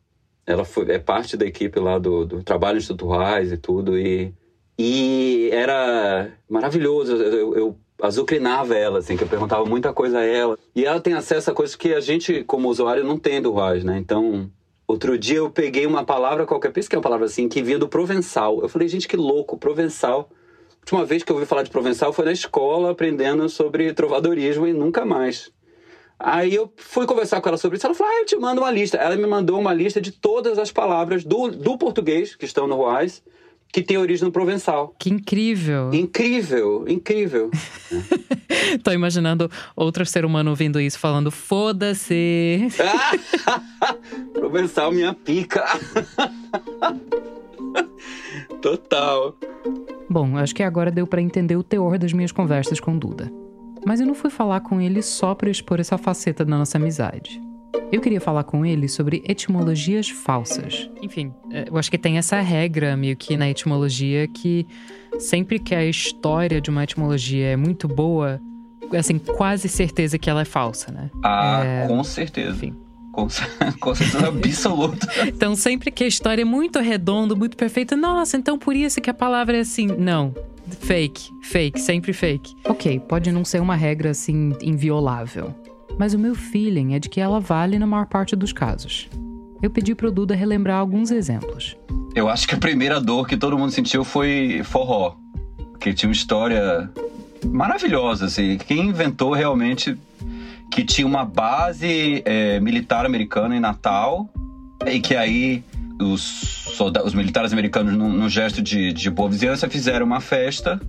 [0.46, 3.98] Ela foi, é parte da equipe lá do, do trabalho do Instituto Ruais e tudo.
[3.98, 4.36] E,
[4.78, 7.16] e era maravilhoso.
[7.16, 10.58] eu, eu azucrinava ela, assim, que eu perguntava muita coisa a ela.
[10.76, 13.84] E ela tem acesso a coisas que a gente, como usuário, não tem do RAS,
[13.84, 13.98] né?
[13.98, 14.50] Então,
[14.88, 17.80] outro dia eu peguei uma palavra qualquer, pensa que é uma palavra assim, que vinha
[17.80, 18.62] do Provençal.
[18.62, 20.30] Eu falei, gente, que louco, Provençal.
[20.32, 24.66] A última vez que eu ouvi falar de Provençal foi na escola, aprendendo sobre trovadorismo
[24.66, 25.52] e nunca mais.
[26.18, 27.86] Aí eu fui conversar com ela sobre isso.
[27.86, 28.98] Ela falou: Ah, eu te mando uma lista.
[28.98, 32.76] Ela me mandou uma lista de todas as palavras do, do português que estão no
[32.76, 33.24] Ruais
[33.72, 34.96] que tem origem no provençal.
[34.98, 35.94] Que incrível!
[35.94, 37.52] Incrível, incrível.
[38.84, 42.68] Tô imaginando outro ser humano ouvindo isso falando: foda-se.
[44.34, 45.66] provençal, minha pica.
[48.62, 49.36] Total.
[50.10, 53.32] Bom, acho que agora deu para entender o teor das minhas conversas com Duda.
[53.86, 57.42] Mas eu não fui falar com ele só para expor essa faceta da nossa amizade.
[57.92, 60.90] Eu queria falar com ele sobre etimologias falsas.
[61.02, 64.68] Enfim, é, eu acho que tem essa regra meio que na etimologia que
[65.18, 68.40] sempre que a história de uma etimologia é muito boa,
[68.98, 71.10] assim, quase certeza que ela é falsa, né?
[71.24, 71.88] Ah, é...
[71.88, 72.52] com certeza.
[72.52, 72.76] Enfim.
[73.12, 73.28] Com,
[73.82, 75.08] com certeza absoluta.
[75.28, 79.10] então, sempre que a história é muito redonda, muito perfeita, nossa, então por isso que
[79.10, 79.88] a palavra é assim.
[79.88, 80.34] Não.
[80.82, 82.56] Fake, fake, sempre fake.
[82.64, 85.56] Ok, pode não ser uma regra assim inviolável
[85.98, 89.10] mas o meu feeling é de que ela vale na maior parte dos casos.
[89.62, 91.76] Eu pedi pro Duda relembrar alguns exemplos.
[92.16, 95.16] Eu acho que a primeira dor que todo mundo sentiu foi forró.
[95.80, 96.90] que tinha uma história
[97.46, 98.58] maravilhosa, assim.
[98.58, 99.98] Quem inventou realmente
[100.72, 104.30] que tinha uma base é, militar americana em Natal
[104.86, 105.64] e que aí
[106.00, 110.80] os, os militares americanos, num, num gesto de, de boa vizinhança, fizeram uma festa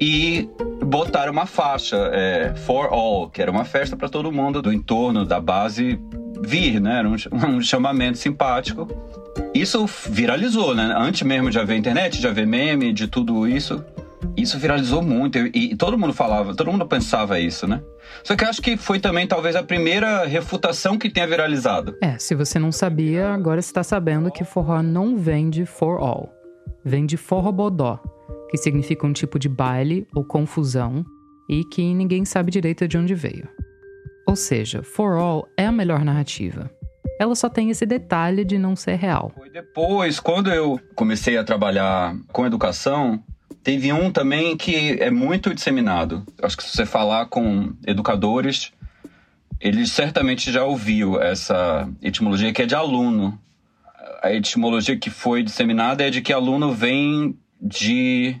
[0.00, 0.48] e
[0.84, 5.24] botaram uma faixa, é, For All, que era uma festa para todo mundo do entorno
[5.24, 6.00] da base
[6.42, 7.00] vir, né?
[7.00, 7.16] Era um,
[7.56, 8.88] um chamamento simpático.
[9.54, 10.94] Isso viralizou, né?
[10.96, 13.84] Antes mesmo de haver internet, de haver meme, de tudo isso.
[14.36, 17.80] Isso viralizou muito e, e, todo mundo falava, todo mundo pensava isso, né?
[18.24, 21.96] Só que acho que foi também talvez a primeira refutação que tenha viralizado.
[22.02, 26.32] É, se você não sabia, agora está sabendo que forró não vem de for all.
[26.84, 28.00] Vem de forrobodó,
[28.50, 31.04] que significa um tipo de baile ou confusão
[31.48, 33.48] e que ninguém sabe direito de onde veio.
[34.26, 36.70] Ou seja, For All é a melhor narrativa.
[37.18, 39.32] Ela só tem esse detalhe de não ser real.
[39.52, 43.22] Depois, quando eu comecei a trabalhar com educação,
[43.62, 46.24] teve um também que é muito disseminado.
[46.42, 48.72] Acho que se você falar com educadores,
[49.60, 53.38] eles certamente já ouviu essa etimologia que é de aluno.
[54.22, 58.36] A etimologia que foi disseminada é de que aluno vem de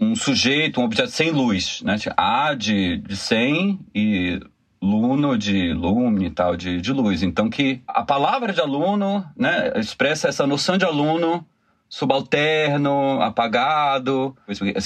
[0.00, 1.96] um sujeito, um objeto sem luz, né?
[2.16, 4.40] A de, de sem e
[4.80, 7.22] luno de lume e tal, de, de luz.
[7.22, 11.44] Então que a palavra de aluno, né, expressa essa noção de aluno
[11.88, 14.36] subalterno, apagado.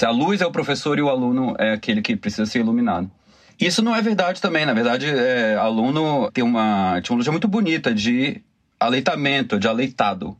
[0.05, 3.09] A luz é o professor e o aluno é aquele que precisa ser iluminado.
[3.59, 4.65] Isso não é verdade também.
[4.65, 8.41] Na verdade, é, aluno tem uma etimologia muito bonita de
[8.79, 10.37] aleitamento, de aleitado.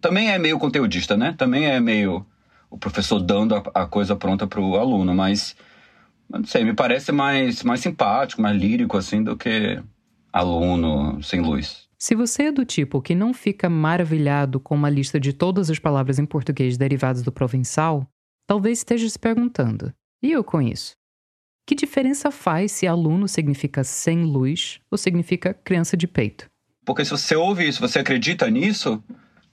[0.00, 1.34] Também é meio conteudista, né?
[1.36, 2.24] Também é meio
[2.70, 5.56] o professor dando a, a coisa pronta para o aluno, mas
[6.28, 9.82] não sei, me parece mais, mais simpático, mais lírico assim do que
[10.32, 11.86] aluno sem luz.
[11.98, 15.78] Se você é do tipo que não fica maravilhado com uma lista de todas as
[15.78, 18.06] palavras em português derivadas do provençal,
[18.46, 20.92] talvez esteja se perguntando: e eu com isso?
[21.66, 26.48] Que diferença faz se aluno significa sem luz ou significa criança de peito?
[26.84, 29.02] Porque se você ouve isso, você acredita nisso,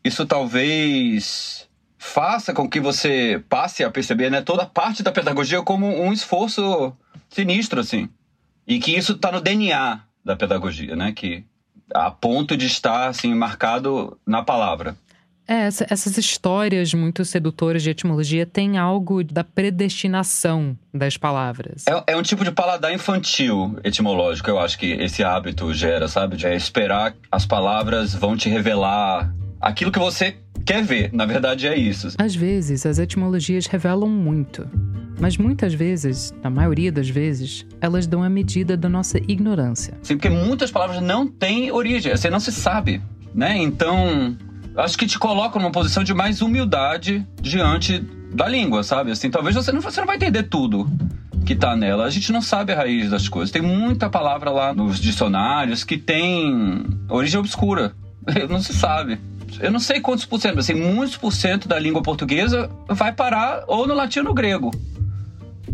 [0.04, 1.68] isso talvez
[2.04, 6.94] faça com que você passe a perceber né, toda parte da pedagogia como um esforço
[7.30, 8.10] sinistro, assim.
[8.68, 11.14] E que isso está no DNA da pedagogia, né?
[11.14, 11.46] Que
[11.94, 14.96] a ponto de estar assim marcado na palavra.
[15.48, 21.86] É, essas histórias muito sedutoras de etimologia têm algo da predestinação das palavras.
[21.88, 26.38] É, é, um tipo de paladar infantil etimológico, eu acho que esse hábito gera, sabe?
[26.38, 29.34] De esperar as palavras vão te revelar
[29.64, 31.12] aquilo que você quer ver.
[31.14, 32.10] Na verdade, é isso.
[32.18, 34.68] Às vezes, as etimologias revelam muito.
[35.20, 39.98] Mas muitas vezes, na maioria das vezes, elas dão a medida da nossa ignorância.
[40.02, 43.02] Sim, porque muitas palavras não têm origem, você não se sabe,
[43.34, 43.58] né?
[43.58, 44.36] Então,
[44.76, 48.00] acho que te colocam numa posição de mais humildade diante
[48.34, 49.12] da língua, sabe?
[49.12, 50.90] Assim, talvez você não, você não vai entender tudo
[51.46, 52.06] que tá nela.
[52.06, 53.52] A gente não sabe a raiz das coisas.
[53.52, 57.94] Tem muita palavra lá nos dicionários que tem origem obscura.
[58.50, 59.20] Não se sabe
[59.62, 63.12] eu não sei quantos por cento, mas assim, muitos por cento da língua portuguesa vai
[63.12, 64.72] parar ou no latim ou no grego.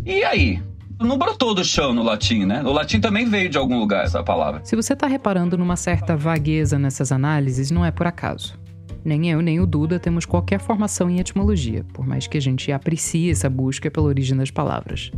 [0.05, 0.61] E aí?
[0.99, 2.61] Não brotou do chão no latim, né?
[2.61, 4.59] O latim também veio de algum lugar, essa palavra.
[4.65, 8.59] Se você está reparando numa certa vagueza nessas análises, não é por acaso.
[9.03, 12.69] Nem eu, nem o Duda temos qualquer formação em etimologia, por mais que a gente
[12.69, 15.09] aprecie essa busca pela origem das palavras.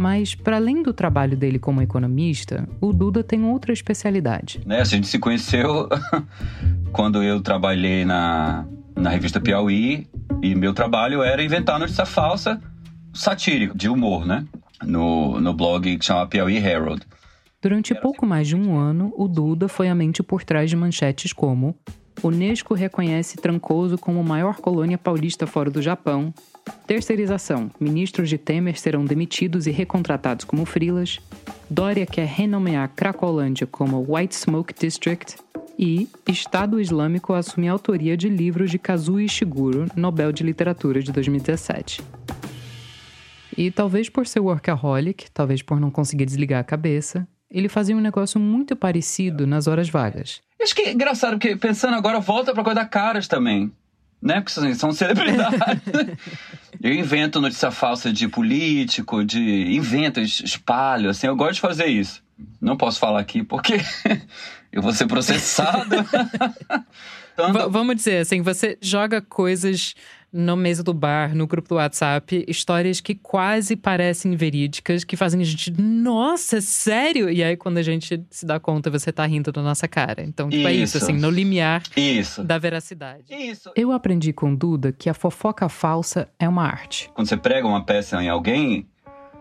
[0.00, 4.58] Mas, para além do trabalho dele como economista, o Duda tem outra especialidade.
[4.64, 5.90] Né, a gente se conheceu
[6.90, 8.64] quando eu trabalhei na,
[8.96, 10.06] na revista Piauí
[10.40, 12.58] e meu trabalho era inventar notícia falsa
[13.12, 14.46] satírico, de humor, né?
[14.82, 17.02] No, no blog que chama Piauí Herald.
[17.60, 21.34] Durante pouco mais de um ano, o Duda foi a mente por trás de manchetes
[21.34, 21.76] como
[22.22, 26.32] Unesco reconhece Trancoso como maior colônia paulista fora do Japão.
[26.86, 27.70] Terceirização.
[27.78, 31.20] Ministros de Temer serão demitidos e recontratados como frilas.
[31.68, 35.36] Dória quer renomear Cracolândia como White Smoke District
[35.78, 41.10] e Estado Islâmico assume a autoria de livros de Kazuo Ishiguro, Nobel de Literatura de
[41.12, 42.02] 2017.
[43.56, 48.00] E talvez por ser workaholic, talvez por não conseguir desligar a cabeça, ele fazia um
[48.00, 50.40] negócio muito parecido nas horas vagas.
[50.60, 53.72] Acho que é engraçado, porque pensando agora, volta pra coisa da caras também.
[54.22, 54.40] Né?
[54.40, 55.58] Porque assim, são celebridades.
[56.82, 59.74] eu invento notícia falsa de político, de.
[59.74, 62.22] invento, espalho, assim, eu gosto de fazer isso.
[62.60, 63.74] Não posso falar aqui porque
[64.72, 65.96] eu vou ser processado.
[67.70, 69.94] Vamos dizer assim, você joga coisas
[70.32, 75.40] no mesa do bar, no grupo do WhatsApp, histórias que quase parecem verídicas, que fazem
[75.40, 77.28] a gente, nossa, é sério?
[77.28, 80.22] E aí, quando a gente se dá conta, você tá rindo da nossa cara.
[80.22, 81.04] Então, tipo, é isso, Isso.
[81.04, 82.44] assim, no limiar Isso.
[82.44, 83.24] da veracidade.
[83.28, 83.70] Isso.
[83.74, 87.10] Eu aprendi com Duda que a fofoca falsa é uma arte.
[87.14, 88.86] Quando você prega uma peça em alguém,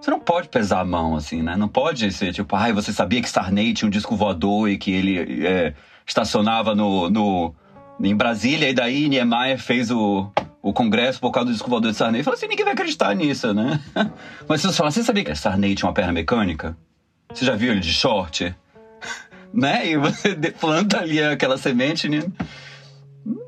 [0.02, 1.56] você não pode pesar a mão, assim, né?
[1.56, 4.91] Não pode ser tipo, ai, você sabia que Sarney tinha um disco voador e que
[4.91, 5.73] ele é,
[6.06, 7.54] estacionava no, no,
[8.02, 11.98] em Brasília e daí Niemeyer fez o, o congresso por causa do disco voador de
[11.98, 12.24] Sarney.
[12.24, 13.80] Fala assim, ninguém vai acreditar nisso, né?
[14.48, 16.78] Mas se você falar, você sabia que Sarney tinha uma perna mecânica?
[17.34, 18.56] Você já viu ele de short?
[19.54, 19.89] né?
[19.89, 22.24] E você planta ali aquela semente, né?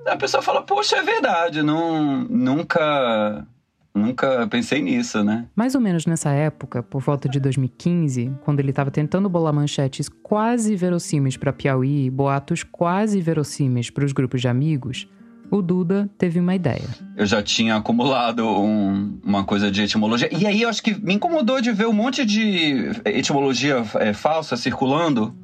[0.06, 3.46] A pessoa fala, poxa, é verdade, não, nunca,
[3.94, 5.46] nunca pensei nisso, né?
[5.56, 10.10] Mais ou menos nessa época, por volta de 2015, quando ele estava tentando bolar manchetes
[10.10, 15.08] quase verossímeis para Piauí boatos quase verossímeis para os grupos de amigos,
[15.52, 16.82] o Duda teve uma ideia.
[17.16, 20.30] Eu já tinha acumulado um- uma coisa de etimologia.
[20.36, 24.56] E aí eu acho que me incomodou de ver um monte de etimologia é, falsa
[24.58, 25.36] circulando.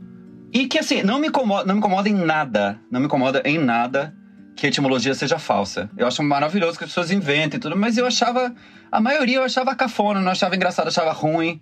[0.53, 2.79] E que assim, não me, incomoda, não me incomoda em nada.
[2.89, 4.15] Não me incomoda em nada
[4.55, 5.89] que a etimologia seja falsa.
[5.97, 8.55] Eu acho maravilhoso que as pessoas inventem tudo, mas eu achava.
[8.91, 11.61] A maioria eu achava cafona, não achava engraçado, achava ruim.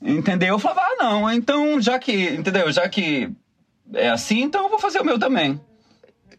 [0.00, 0.50] Entendeu?
[0.50, 2.12] Eu falava, ah, não, então já que.
[2.34, 2.70] Entendeu?
[2.70, 3.30] Já que
[3.94, 5.58] é assim, então eu vou fazer o meu também.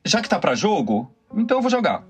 [0.06, 2.04] Já que tá pra jogo, então eu vou jogar.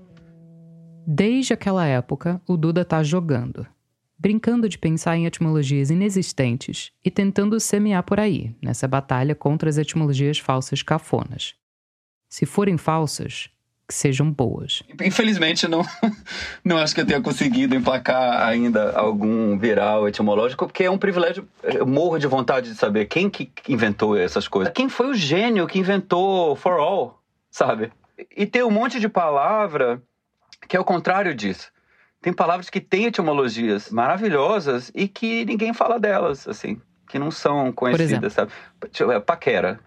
[1.06, 3.66] Desde aquela época, o Duda tá jogando.
[4.18, 9.78] Brincando de pensar em etimologias inexistentes e tentando semear por aí, nessa batalha contra as
[9.78, 11.54] etimologias falsas cafonas.
[12.28, 13.50] Se forem falsas,
[13.90, 14.84] que sejam boas.
[15.02, 15.84] Infelizmente, não,
[16.64, 21.48] não acho que eu tenha conseguido emplacar ainda algum viral etimológico, porque é um privilégio.
[21.64, 24.72] Eu morro de vontade de saber quem que inventou essas coisas.
[24.72, 27.90] Quem foi o gênio que inventou for all, sabe?
[28.36, 30.02] E tem um monte de palavra
[30.68, 31.70] que é o contrário disso.
[32.20, 37.72] Tem palavras que têm etimologias maravilhosas e que ninguém fala delas, assim, que não são
[37.72, 38.52] conhecidas, sabe?
[38.90, 39.80] Tipo, é, Paquera.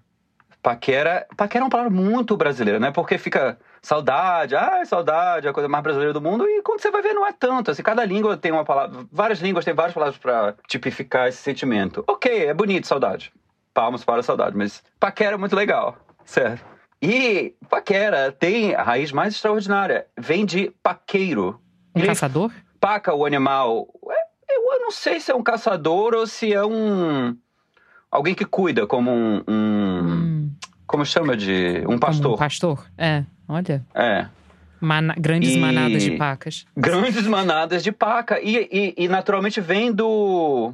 [0.62, 2.90] Paquera, paquera é uma palavra muito brasileira, né?
[2.90, 6.48] Porque fica saudade, ah, saudade, é a coisa mais brasileira do mundo.
[6.48, 7.70] E quando você vai ver, não é tanto.
[7.70, 12.04] Assim, cada língua tem uma palavra, várias línguas têm várias palavras para tipificar esse sentimento.
[12.08, 13.32] Ok, é bonito, saudade.
[13.74, 16.73] Palmas para a saudade, mas paquera é muito legal, certo?
[17.06, 20.08] E paquera tem a raiz mais extraordinária.
[20.18, 21.60] Vem de paqueiro.
[21.94, 22.50] Um Ele caçador?
[22.80, 23.88] paca o animal.
[24.10, 27.36] É, Eu não sei se é um caçador ou se é um.
[28.10, 29.44] Alguém que cuida, como um.
[29.48, 30.52] um- Hum,
[30.88, 31.80] como chama de.
[31.82, 32.34] Um como pastor.
[32.34, 32.86] Um pastor?
[32.98, 33.86] É, olha.
[33.94, 34.28] É.
[34.80, 36.66] Mana- grandes E- manadas de pacas.
[36.76, 38.40] Grandes manadas de paca.
[38.42, 40.74] E, e- e, naturalmente vem do.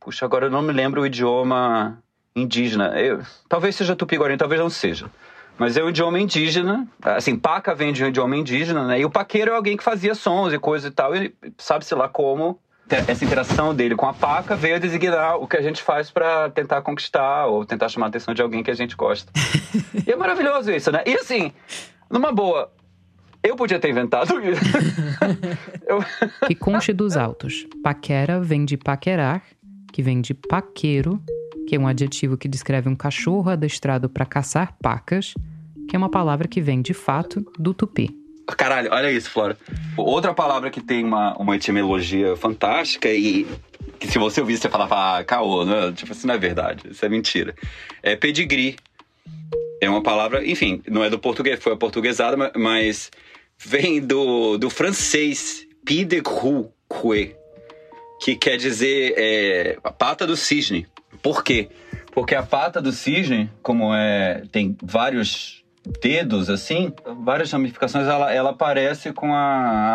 [0.00, 1.98] Puxa, agora eu não me lembro o idioma
[2.34, 2.88] indígena.
[3.00, 5.10] Eu- talvez seja tupi-guarani, talvez não seja.
[5.58, 6.86] Mas é um idioma indígena.
[7.02, 9.00] Assim, paca vem de um idioma indígena, né?
[9.00, 11.14] E o paqueiro é alguém que fazia sons e coisa e tal.
[11.16, 15.56] E sabe-se lá como essa interação dele com a paca veio a designar o que
[15.56, 18.74] a gente faz pra tentar conquistar ou tentar chamar a atenção de alguém que a
[18.74, 19.32] gente gosta.
[20.06, 21.02] e é maravilhoso isso, né?
[21.06, 21.50] E assim,
[22.10, 22.70] numa boa,
[23.42, 24.60] eu podia ter inventado isso.
[25.88, 26.04] Eu-
[26.46, 27.66] Que conche dos autos.
[27.82, 29.42] Paquera vem de paquerar,
[29.92, 31.20] que vem de paqueiro,
[31.66, 35.34] que é um adjetivo que descreve um cachorro adestrado para caçar pacas,
[35.88, 38.10] que é uma palavra que vem de fato do tupi.
[38.56, 39.58] Caralho, olha isso, Flora.
[39.96, 43.46] Outra palavra que tem uma, uma etimologia fantástica e
[43.98, 45.92] que se você ouvisse, você falava, ah, caô, né?
[45.92, 47.54] Tipo, isso não é verdade, isso é mentira.
[48.02, 48.76] É pedigree.
[49.80, 53.10] É uma palavra, enfim, não é do português, foi aportuguesada, ma- mas
[53.58, 56.70] vem do, do francês pidecru,
[58.22, 60.86] que quer dizer é, pata do cisne.
[61.26, 61.68] Por quê?
[62.12, 65.64] Porque a pata do cisne, como é, tem vários
[66.00, 66.92] dedos assim,
[67.24, 69.40] várias ramificações, ela, ela parece com a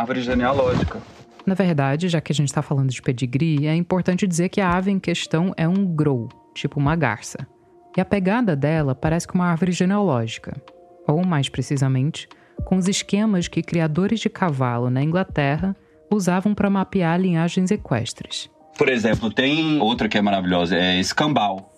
[0.02, 1.00] árvore genealógica.
[1.46, 4.72] Na verdade, já que a gente está falando de pedigree, é importante dizer que a
[4.72, 7.48] ave em questão é um grow, tipo uma garça.
[7.96, 10.62] E a pegada dela parece com uma árvore genealógica.
[11.08, 12.28] Ou, mais precisamente,
[12.66, 15.78] com os esquemas que criadores de cavalo na Inglaterra
[16.12, 18.50] usavam para mapear linhagens equestres.
[18.82, 21.72] Por exemplo, tem outra que é maravilhosa, é escambau,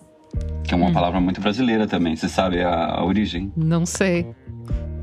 [0.63, 2.15] que é uma palavra muito brasileira também.
[2.15, 3.51] Você sabe a, a origem?
[3.57, 4.25] Não sei.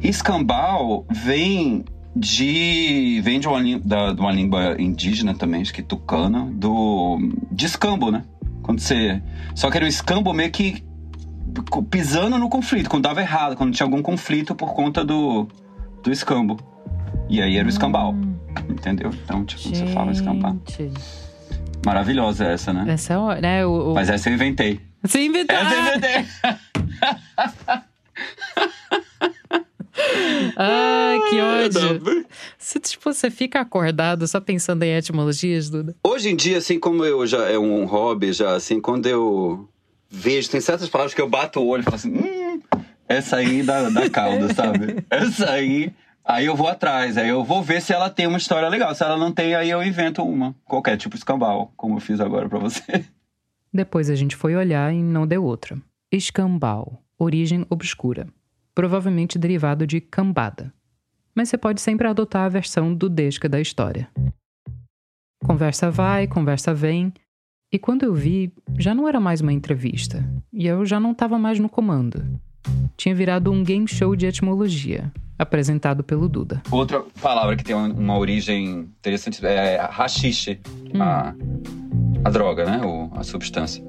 [0.02, 1.84] Escambau vem
[2.16, 7.18] de vem de uma, da- de uma língua indígena também, acho que tucana, do
[7.52, 8.24] de escambo, né?
[8.62, 9.20] Quando você
[9.54, 10.82] só que era um escambo meio que
[11.90, 15.46] pisando no conflito, quando dava errado, quando tinha algum conflito por conta do
[16.02, 16.56] do escambo.
[17.28, 18.14] E aí era o escambau,
[18.70, 19.10] entendeu?
[19.22, 20.56] Então, tipo, você fala escambau.
[21.84, 22.92] Maravilhosa essa, né?
[22.92, 23.66] Essa é hora, né?
[23.66, 23.94] O, o...
[23.94, 24.80] Mas essa eu inventei.
[25.02, 25.56] Você inventou.
[25.56, 26.26] Essa eu inventei.
[30.56, 32.24] Ai, que ódio.
[32.58, 35.94] Você, tipo, você fica acordado só pensando em etimologias, Duda?
[36.04, 39.68] Hoje em dia, assim como eu já é um hobby, já assim, quando eu
[40.10, 42.60] vejo, tem certas palavras que eu bato o olho e falo assim, hum,
[43.08, 45.04] essa aí da, da calda, sabe?
[45.08, 45.92] Essa aí.
[46.30, 48.94] Aí eu vou atrás, aí eu vou ver se ela tem uma história legal.
[48.94, 50.54] Se ela não tem, aí eu invento uma.
[50.64, 53.04] Qualquer, tipo escambau, como eu fiz agora para você.
[53.74, 55.76] Depois a gente foi olhar e não deu outra.
[56.10, 58.28] Escambau, origem obscura.
[58.72, 60.72] Provavelmente derivado de cambada.
[61.34, 64.08] Mas você pode sempre adotar a versão do desca da história.
[65.44, 67.12] Conversa vai, conversa vem.
[67.72, 70.24] E quando eu vi, já não era mais uma entrevista.
[70.52, 72.24] E eu já não estava mais no comando.
[72.96, 76.62] Tinha virado um game show de etimologia, apresentado pelo Duda.
[76.70, 80.61] Outra palavra que tem uma origem interessante é rachixe,
[80.94, 81.03] hum.
[81.03, 81.35] a,
[82.24, 82.81] a droga, né?
[82.85, 83.83] O, a substância.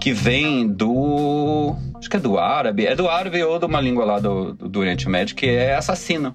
[0.00, 1.74] Que vem do.
[1.94, 2.86] Acho que é do árabe.
[2.86, 6.34] É do árabe ou de uma língua lá do, do Oriente Médio, que é assassino.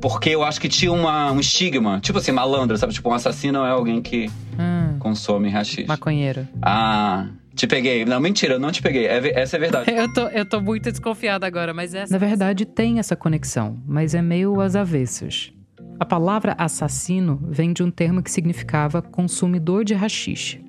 [0.00, 2.92] Porque eu acho que tinha uma, um estigma, tipo assim, malandro, sabe?
[2.92, 4.98] Tipo, um assassino é alguém que hum.
[4.98, 5.86] consome rachixe.
[5.86, 6.48] Maconheiro.
[6.60, 8.04] Ah, te peguei.
[8.04, 9.06] Não, mentira, eu não te peguei.
[9.06, 9.90] É, essa é verdade.
[9.92, 12.12] eu, tô, eu tô muito desconfiada agora, mas essa.
[12.12, 15.52] Na verdade, tem essa conexão, mas é meio às avessas.
[16.00, 20.60] A palavra assassino vem de um termo que significava consumidor de rachixe.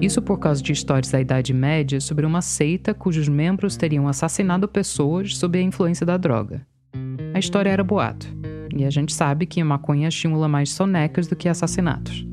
[0.00, 4.68] Isso por causa de histórias da Idade Média sobre uma seita cujos membros teriam assassinado
[4.68, 6.66] pessoas sob a influência da droga.
[7.32, 8.26] A história era boato.
[8.76, 12.26] E a gente sabe que a maconha estimula mais sonecas do que assassinatos.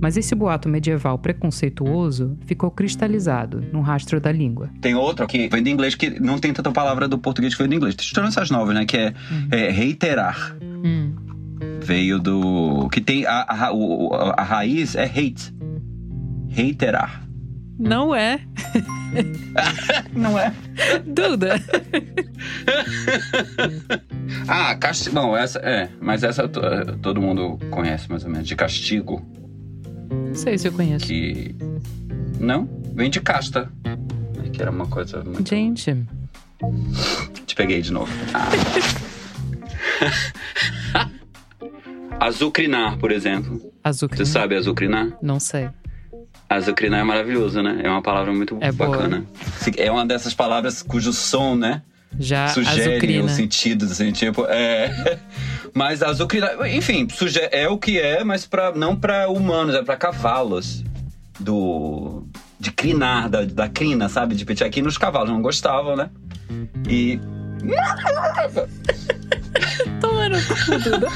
[0.00, 4.70] Mas esse boato medieval preconceituoso ficou cristalizado no rastro da língua.
[4.80, 7.68] Tem outro que vem do inglês que não tem tanta palavra do português que vem
[7.68, 7.94] do inglês.
[7.98, 8.86] Estou essas novas, né?
[8.86, 9.48] Que é, uhum.
[9.50, 10.56] é reiterar.
[10.62, 11.14] Uhum.
[11.82, 12.88] Veio do.
[12.90, 13.26] Que tem.
[13.26, 15.54] A, a, a, a raiz é hate.
[16.48, 17.28] Reiterar.
[17.78, 18.40] Não é.
[20.12, 20.52] não é?
[21.06, 21.54] Duda.
[24.46, 25.14] ah, castigo.
[25.14, 25.88] Bom, essa é.
[26.00, 28.46] Mas essa todo mundo conhece mais ou menos.
[28.46, 29.26] De castigo.
[30.30, 31.06] Não sei se eu conheço.
[31.06, 31.52] Que.
[32.38, 32.68] Não?
[32.94, 33.68] Vem de casta.
[34.52, 35.48] Que era uma coisa muito.
[35.48, 36.06] Gente.
[37.44, 38.12] Te peguei de novo.
[40.94, 41.08] Ah.
[42.20, 43.60] azucrinar, por exemplo.
[43.82, 44.24] Azucrinar.
[44.24, 45.18] Você sabe azucrinar?
[45.20, 45.68] Não sei.
[46.48, 47.80] Azucrinar é maravilhoso, né?
[47.82, 49.26] É uma palavra muito é bacana.
[49.64, 49.74] Boa.
[49.76, 51.82] É uma dessas palavras cujo som, né?
[52.20, 53.24] Já sugere azucrina.
[53.24, 55.18] o sentido, assim, tipo, é.
[55.74, 57.06] Mas azucrinar, enfim,
[57.50, 60.84] é o que é, mas pra, não para humanos, é para cavalos.
[61.38, 62.26] Do.
[62.58, 64.34] De crinar, da, da crina, sabe?
[64.34, 66.10] De pedir aqui nos cavalos, não gostavam, né?
[66.88, 67.18] E.
[70.00, 71.06] Tomando tudo.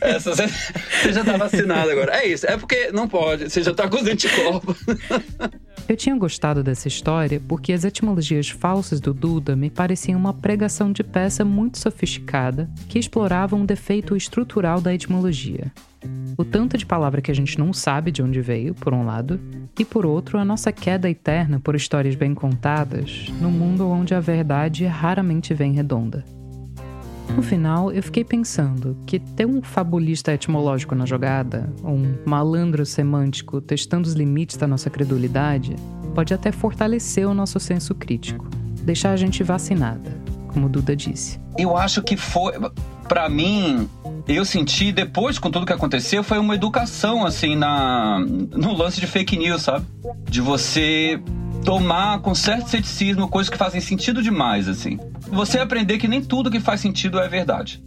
[0.00, 2.16] Essa, você, você já tá vacinado agora.
[2.16, 4.76] É isso, é porque não pode, você já tá com os anticorpos.
[5.88, 10.92] Eu tinha gostado dessa história porque as etimologias falsas do Duda me pareciam uma pregação
[10.92, 15.72] de peça muito sofisticada que explorava um defeito estrutural da etimologia.
[16.36, 19.40] O tanto de palavra que a gente não sabe de onde veio, por um lado,
[19.78, 24.20] e por outro, a nossa queda eterna por histórias bem contadas, num mundo onde a
[24.20, 26.24] verdade raramente vem redonda.
[27.36, 33.60] No final, eu fiquei pensando que ter um fabulista etimológico na jogada, um malandro semântico
[33.60, 35.74] testando os limites da nossa credulidade,
[36.14, 38.46] pode até fortalecer o nosso senso crítico,
[38.82, 40.16] deixar a gente vacinada,
[40.48, 41.40] como Duda disse.
[41.58, 42.52] Eu acho que foi,
[43.08, 43.88] para mim,
[44.28, 49.06] eu senti depois com tudo que aconteceu foi uma educação assim na no lance de
[49.06, 49.86] fake news, sabe?
[50.28, 51.20] De você
[51.64, 54.98] tomar com certo ceticismo coisas que fazem sentido demais, assim.
[55.32, 57.82] Você aprender que nem tudo que faz sentido é verdade.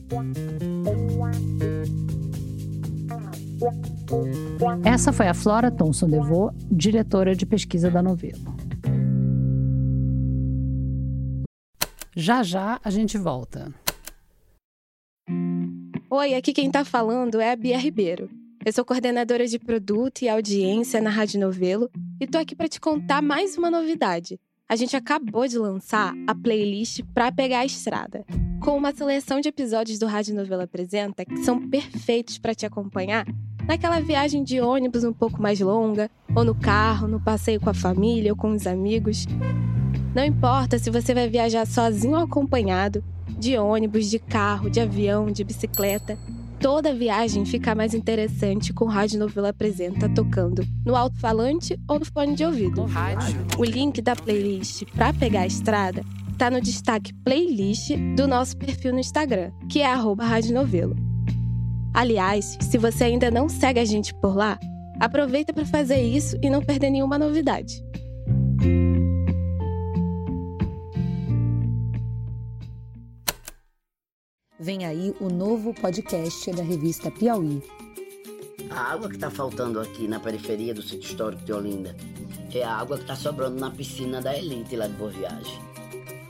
[4.84, 8.56] Essa foi a Flora Thomson DeVoe, diretora de pesquisa da Novelo.
[12.16, 13.72] Já já a gente volta.
[16.10, 18.28] Oi, aqui quem tá falando é a Bia Ribeiro.
[18.66, 22.82] Eu sou coordenadora de produto e audiência na Rádio Novelo e tô aqui para te
[22.82, 24.40] contar mais uma novidade.
[24.68, 28.26] A gente acabou de lançar a playlist Pra Pegar a Estrada,
[28.60, 33.28] com uma seleção de episódios do Rádio Novelo Apresenta que são perfeitos para te acompanhar
[33.68, 37.76] naquela viagem de ônibus um pouco mais longa, ou no carro, no passeio com a
[37.76, 39.28] família ou com os amigos.
[40.16, 43.04] Não importa se você vai viajar sozinho ou acompanhado,
[43.38, 46.18] de ônibus, de carro, de avião, de bicicleta
[46.66, 52.06] toda viagem fica mais interessante com o Rádio Novela Apresenta tocando no alto-falante ou no
[52.06, 52.88] fone de ouvido.
[53.60, 56.02] O link da playlist para pegar a estrada
[56.32, 59.86] está no destaque playlist do nosso perfil no Instagram, que é
[60.26, 60.96] Rádio Novelo.
[61.94, 64.58] Aliás, se você ainda não segue a gente por lá,
[65.00, 67.80] aproveita para fazer isso e não perder nenhuma novidade.
[74.66, 77.62] Vem aí o novo podcast da revista Piauí.
[78.72, 81.96] A água que está faltando aqui na periferia do sítio histórico de Olinda
[82.52, 85.62] é a água que está sobrando na piscina da elite lá de Boa Viagem.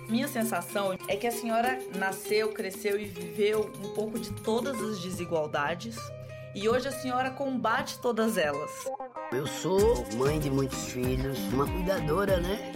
[0.09, 4.99] Minha sensação é que a senhora nasceu, cresceu e viveu um pouco de todas as
[4.99, 5.95] desigualdades
[6.53, 8.69] e hoje a senhora combate todas elas.
[9.31, 12.73] Eu sou mãe de muitos filhos, uma cuidadora, né?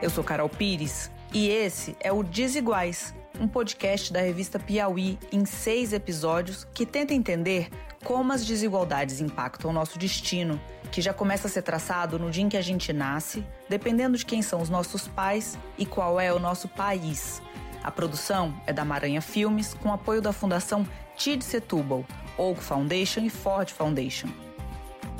[0.00, 5.44] Eu sou Carol Pires e esse é o Desiguais, um podcast da revista Piauí em
[5.44, 7.70] seis episódios que tenta entender
[8.04, 10.60] como as desigualdades impactam o nosso destino,
[10.90, 14.24] que já começa a ser traçado no dia em que a gente nasce, dependendo de
[14.24, 17.42] quem são os nossos pais e qual é o nosso país.
[17.82, 20.86] A produção é da Maranha Filmes, com apoio da Fundação
[21.16, 22.04] Tid Setúbal,
[22.36, 24.28] Oak Foundation e Ford Foundation.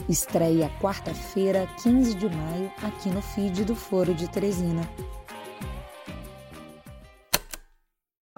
[0.08, 4.88] Estreia quarta-feira, 15 de maio, aqui no feed do Foro de Teresina.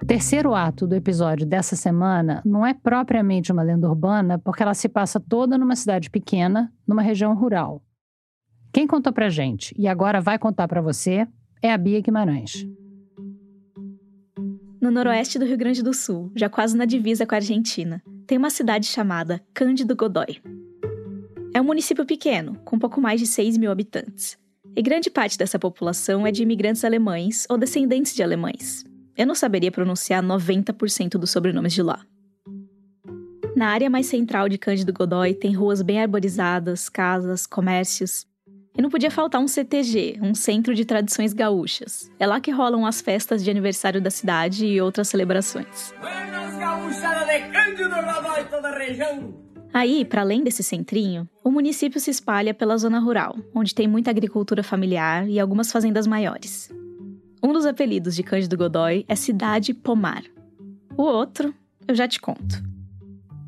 [0.01, 4.73] O terceiro ato do episódio dessa semana não é propriamente uma lenda urbana, porque ela
[4.73, 7.83] se passa toda numa cidade pequena, numa região rural.
[8.73, 11.27] Quem contou pra gente e agora vai contar para você
[11.61, 12.65] é a Bia Guimarães.
[14.81, 18.39] No noroeste do Rio Grande do Sul, já quase na divisa com a Argentina, tem
[18.39, 20.41] uma cidade chamada Cândido Godói.
[21.53, 24.35] É um município pequeno, com pouco mais de 6 mil habitantes.
[24.75, 28.83] E grande parte dessa população é de imigrantes alemães ou descendentes de alemães.
[29.17, 32.01] Eu não saberia pronunciar 90% dos sobrenomes de lá.
[33.55, 38.25] Na área mais central de Cândido Godói tem ruas bem arborizadas, casas, comércios.
[38.77, 42.09] E não podia faltar um CTG, um Centro de Tradições Gaúchas.
[42.17, 45.93] É lá que rolam as festas de aniversário da cidade e outras celebrações.
[49.73, 54.09] Aí, para além desse centrinho, o município se espalha pela zona rural, onde tem muita
[54.09, 56.69] agricultura familiar e algumas fazendas maiores.
[57.43, 60.23] Um dos apelidos de Cândido Godói é Cidade Pomar.
[60.95, 61.51] O outro,
[61.87, 62.61] eu já te conto.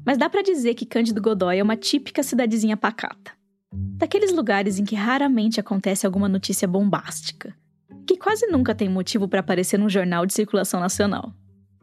[0.04, 3.32] Mas dá para dizer que Cândido Godói é uma típica cidadezinha pacata.
[3.72, 7.56] Daqueles lugares em que raramente acontece alguma notícia bombástica,
[8.08, 11.32] que quase nunca tem motivo para aparecer num jornal de circulação nacional,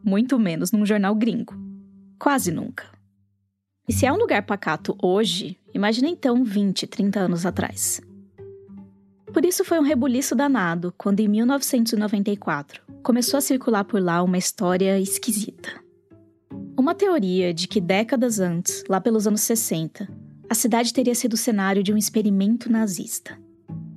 [0.05, 1.55] muito menos num jornal gringo.
[2.19, 2.87] Quase nunca.
[3.89, 8.01] E se é um lugar pacato hoje, imagina então 20, 30 anos atrás.
[9.33, 14.39] Por isso foi um rebuliço danado quando, em 1994, começou a circular por lá uma
[14.39, 15.71] história esquisita.
[16.77, 20.09] Uma teoria de que décadas antes, lá pelos anos 60,
[20.49, 23.39] a cidade teria sido cenário de um experimento nazista,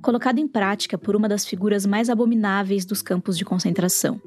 [0.00, 4.22] colocado em prática por uma das figuras mais abomináveis dos campos de concentração,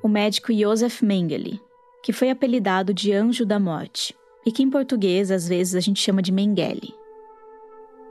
[0.00, 1.60] o médico Josef Mengele,
[2.04, 4.14] que foi apelidado de Anjo da Morte,
[4.46, 6.94] e que em português às vezes a gente chama de Mengele.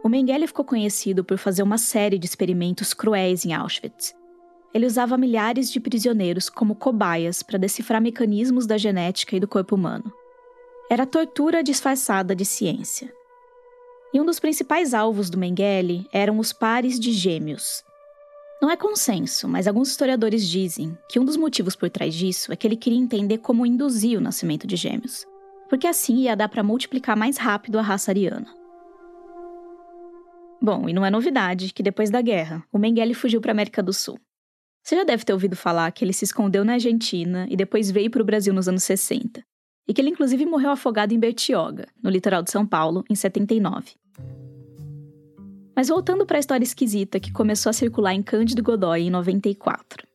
[0.04, 4.14] O Mengele ficou conhecido por fazer uma série de experimentos cruéis em Auschwitz.
[4.74, 9.76] Ele usava milhares de prisioneiros como cobaias para decifrar mecanismos da genética e do corpo
[9.76, 10.12] humano.
[10.90, 13.14] Era tortura disfarçada de ciência.
[14.14, 17.82] E um dos principais alvos do Mengele eram os pares de gêmeos.
[18.62, 22.58] Não é consenso, mas alguns historiadores dizem que um dos motivos por trás disso é
[22.58, 25.26] que ele queria entender como induzir o nascimento de gêmeos,
[25.70, 28.63] porque assim ia dar para multiplicar mais rápido a raça ariana.
[30.64, 33.84] Bom, e não é novidade que depois da guerra, o Mengele fugiu para a América
[33.84, 34.18] do Sul.
[34.82, 38.10] Você já deve ter ouvido falar que ele se escondeu na Argentina e depois veio
[38.10, 39.44] para o Brasil nos anos 60.
[39.86, 43.92] E que ele inclusive morreu afogado em Bertioga, no litoral de São Paulo, em 79.
[45.76, 50.08] Mas voltando para a história esquisita que começou a circular em Cândido Godói em 94.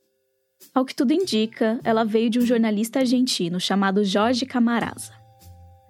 [0.75, 5.18] Ao que tudo indica, ela veio de um jornalista argentino chamado Jorge Camarasa.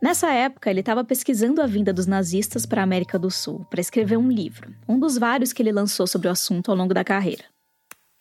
[0.00, 3.80] Nessa época, ele estava pesquisando a vinda dos nazistas para a América do Sul para
[3.80, 7.02] escrever um livro, um dos vários que ele lançou sobre o assunto ao longo da
[7.02, 7.44] carreira.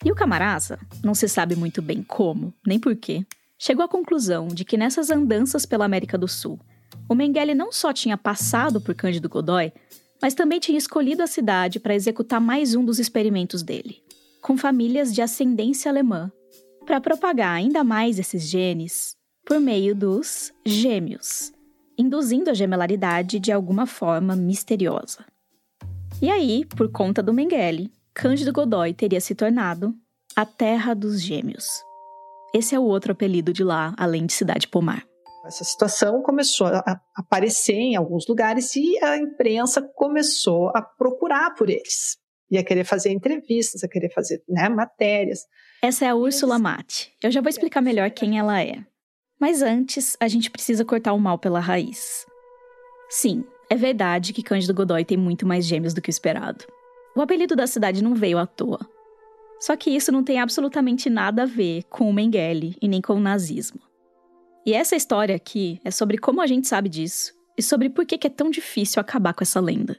[0.04, 3.24] E o Camarasa, não se sabe muito bem como, nem porquê,
[3.56, 6.58] chegou à conclusão de que nessas andanças pela América do Sul,
[7.08, 9.72] o Mengele não só tinha passado por Cândido Godói,
[10.20, 14.02] mas também tinha escolhido a cidade para executar mais um dos experimentos dele,
[14.42, 16.30] com famílias de ascendência alemã,
[16.84, 19.16] para propagar ainda mais esses genes
[19.46, 21.56] por meio dos gêmeos
[21.98, 25.24] induzindo a gemelaridade de alguma forma misteriosa.
[26.22, 29.94] E aí, por conta do Mengele, Cândido Godói teria se tornado
[30.34, 31.66] a Terra dos Gêmeos.
[32.54, 35.04] Esse é o outro apelido de lá, além de Cidade Pomar.
[35.44, 41.70] Essa situação começou a aparecer em alguns lugares e a imprensa começou a procurar por
[41.70, 42.16] eles.
[42.50, 45.40] E a querer fazer entrevistas, a querer fazer né, matérias.
[45.82, 47.12] Essa é a Úrsula Mate.
[47.22, 48.84] Eu já vou explicar melhor quem ela é.
[49.40, 52.26] Mas antes, a gente precisa cortar o mal pela raiz.
[53.08, 56.64] Sim, é verdade que Cândido Godói tem muito mais gêmeos do que o esperado.
[57.14, 58.80] O apelido da cidade não veio à toa.
[59.60, 63.14] Só que isso não tem absolutamente nada a ver com o Mengele e nem com
[63.14, 63.80] o nazismo.
[64.64, 68.26] E essa história aqui é sobre como a gente sabe disso e sobre por que
[68.26, 69.96] é tão difícil acabar com essa lenda.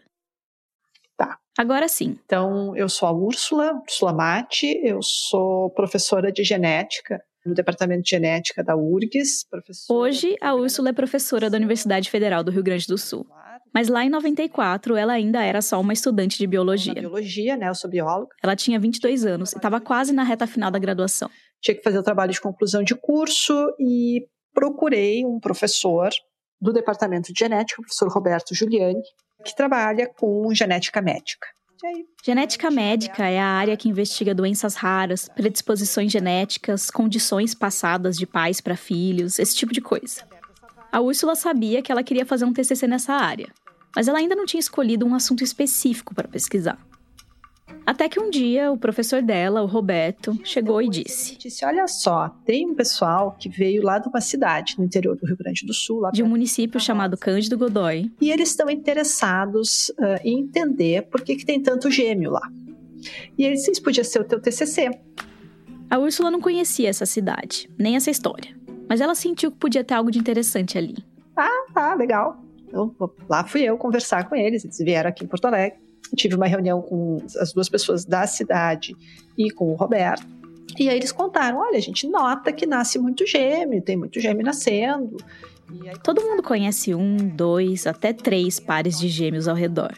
[1.18, 1.38] Tá.
[1.58, 2.18] Agora sim.
[2.24, 8.10] Então, eu sou a Úrsula, Úrsula Mate, eu sou professora de genética no Departamento de
[8.10, 9.46] Genética da URGS.
[9.90, 13.26] Hoje, a Úrsula é professora da Universidade Federal do Rio Grande do Sul.
[13.74, 16.94] Mas lá em 94, ela ainda era só uma estudante de biologia.
[16.94, 17.70] Na biologia, né?
[17.70, 18.36] Eu sou bióloga.
[18.44, 21.30] Ela tinha 22 anos e estava quase na reta final da graduação.
[21.62, 26.10] Tinha que fazer o trabalho de conclusão de curso e procurei um professor
[26.60, 29.02] do Departamento de Genética, o professor Roberto Giuliani,
[29.44, 31.48] que trabalha com genética médica.
[32.24, 38.60] Genética médica é a área que investiga doenças raras, predisposições genéticas, condições passadas de pais
[38.60, 40.24] para filhos, esse tipo de coisa.
[40.92, 43.48] A Úrsula sabia que ela queria fazer um TCC nessa área,
[43.96, 46.78] mas ela ainda não tinha escolhido um assunto específico para pesquisar.
[47.90, 52.30] Até que um dia o professor dela, o Roberto, chegou e disse: Disse: Olha só,
[52.46, 55.74] tem um pessoal que veio lá de uma cidade no interior do Rio Grande do
[55.74, 61.24] Sul, de um município chamado Cândido Godói, e eles estão interessados uh, em entender por
[61.24, 62.48] que, que tem tanto gêmeo lá.
[63.36, 64.92] E ele disse: Isso podia ser o teu TCC.
[65.90, 68.56] A Úrsula não conhecia essa cidade, nem essa história,
[68.88, 70.96] mas ela sentiu que podia ter algo de interessante ali.
[71.36, 72.40] Ah, tá, legal.
[72.68, 72.94] Então,
[73.28, 76.82] lá fui eu conversar com eles, eles vieram aqui em Porto Alegre tive uma reunião
[76.82, 78.96] com as duas pessoas da cidade
[79.38, 80.26] e com o Roberto.
[80.78, 84.46] E aí eles contaram: olha, a gente nota que nasce muito gêmeo, tem muito gêmeo
[84.46, 85.18] nascendo.
[86.04, 89.94] Todo mundo conhece um, dois, até três pares de gêmeos ao redor.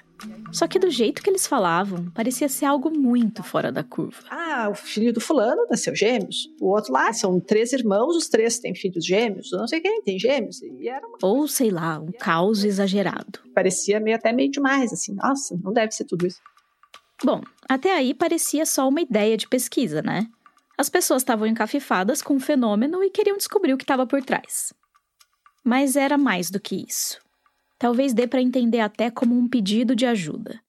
[0.51, 4.17] Só que do jeito que eles falavam, parecia ser algo muito fora da curva.
[4.29, 6.49] Ah, o filho do fulano nasceu gêmeos.
[6.59, 9.49] O outro lá são três irmãos, os três têm filhos gêmeos.
[9.51, 10.61] não sei quem tem gêmeos.
[10.61, 11.17] E era uma...
[11.21, 13.39] Ou, sei lá, um caos exagerado.
[13.55, 15.15] Parecia meio, até meio demais, assim.
[15.15, 16.41] Nossa, não deve ser tudo isso.
[17.23, 20.27] Bom, até aí parecia só uma ideia de pesquisa, né?
[20.77, 24.73] As pessoas estavam encafifadas com o fenômeno e queriam descobrir o que estava por trás.
[25.63, 27.19] Mas era mais do que isso.
[27.77, 30.59] Talvez dê para entender até como um pedido de ajuda.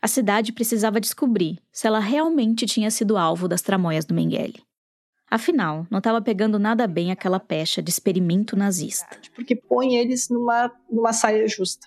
[0.00, 4.62] A cidade precisava descobrir se ela realmente tinha sido alvo das tramóias do Mengele.
[5.30, 9.16] Afinal, não estava pegando nada bem aquela pecha de experimento nazista.
[9.34, 11.86] Porque põe eles numa, numa saia justa.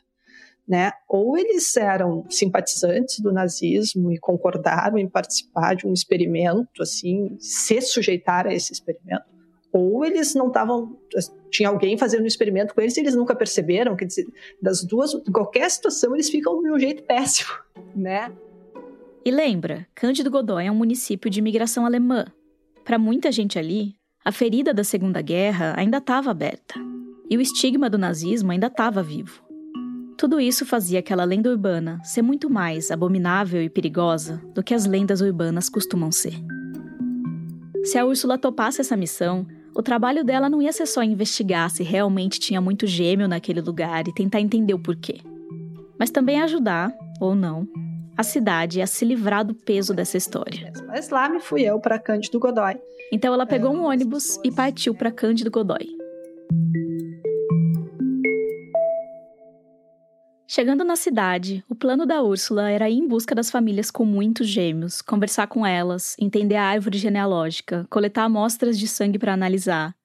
[0.67, 0.91] Né?
[1.07, 7.79] Ou eles eram simpatizantes do nazismo e concordaram em participar de um experimento, assim, se
[7.81, 9.25] sujeitar a esse experimento,
[9.77, 10.97] ou eles não estavam
[11.51, 14.25] tinha alguém fazendo um experimento com eles e eles nunca perceberam, dizer,
[14.61, 17.51] das duas, qualquer situação eles ficam de um jeito péssimo,
[17.95, 18.31] né?
[19.25, 22.25] E lembra, Cândido Godói é um município de imigração alemã.
[22.83, 26.75] Para muita gente ali, a ferida da Segunda Guerra ainda estava aberta
[27.29, 29.43] e o estigma do nazismo ainda estava vivo.
[30.17, 34.85] Tudo isso fazia aquela lenda urbana ser muito mais abominável e perigosa do que as
[34.85, 36.35] lendas urbanas costumam ser.
[37.83, 39.45] Se a Úrsula topasse essa missão,
[39.75, 44.07] o trabalho dela não ia ser só investigar se realmente tinha muito gêmeo naquele lugar
[44.07, 45.19] e tentar entender o porquê,
[45.99, 47.67] mas também ajudar, ou não,
[48.17, 50.71] a cidade a se livrar do peso dessa história.
[50.87, 52.79] Mas lá me fui eu para Cândido Godói.
[53.11, 55.87] Então ela pegou um ônibus e partiu para Cândido Godói.
[60.47, 64.47] Chegando na cidade, o plano da Úrsula era ir em busca das famílias com muitos
[64.47, 69.95] gêmeos, conversar com elas, entender a árvore genealógica, coletar amostras de sangue para analisar.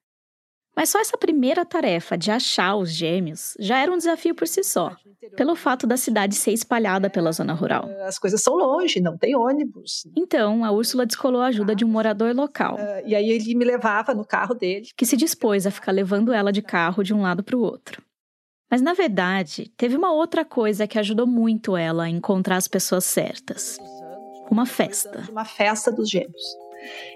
[0.75, 4.63] Mas só essa primeira tarefa de achar os gêmeos já era um desafio por si
[4.63, 4.95] só,
[5.35, 7.87] pelo fato da cidade ser espalhada pela zona rural.
[8.07, 10.07] As coisas são longe, não tem ônibus.
[10.17, 12.75] Então, a Úrsula descolou a ajuda de um morador local.
[12.75, 14.87] Uh, e aí ele me levava no carro dele.
[14.95, 18.01] Que se dispôs a ficar levando ela de carro de um lado para o outro.
[18.71, 23.03] Mas na verdade, teve uma outra coisa que ajudou muito ela a encontrar as pessoas
[23.03, 23.77] certas.
[24.49, 25.27] Uma festa.
[25.29, 26.41] Uma festa dos gêmeos.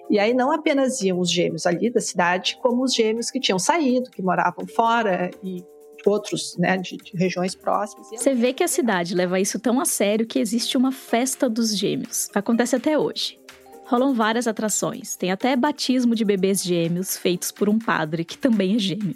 [0.10, 3.58] E aí não apenas iam os gêmeos ali da cidade, como os gêmeos que tinham
[3.58, 5.64] saído, que moravam fora e
[6.06, 8.10] outros, né, de, de regiões próximas.
[8.10, 11.76] Você vê que a cidade leva isso tão a sério que existe uma festa dos
[11.76, 12.30] gêmeos.
[12.36, 13.40] Acontece até hoje.
[13.86, 15.16] Rolam várias atrações.
[15.16, 19.16] Tem até batismo de bebês gêmeos feitos por um padre que também é gêmeo.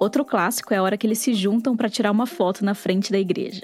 [0.00, 3.12] Outro clássico é a hora que eles se juntam para tirar uma foto na frente
[3.12, 3.62] da igreja.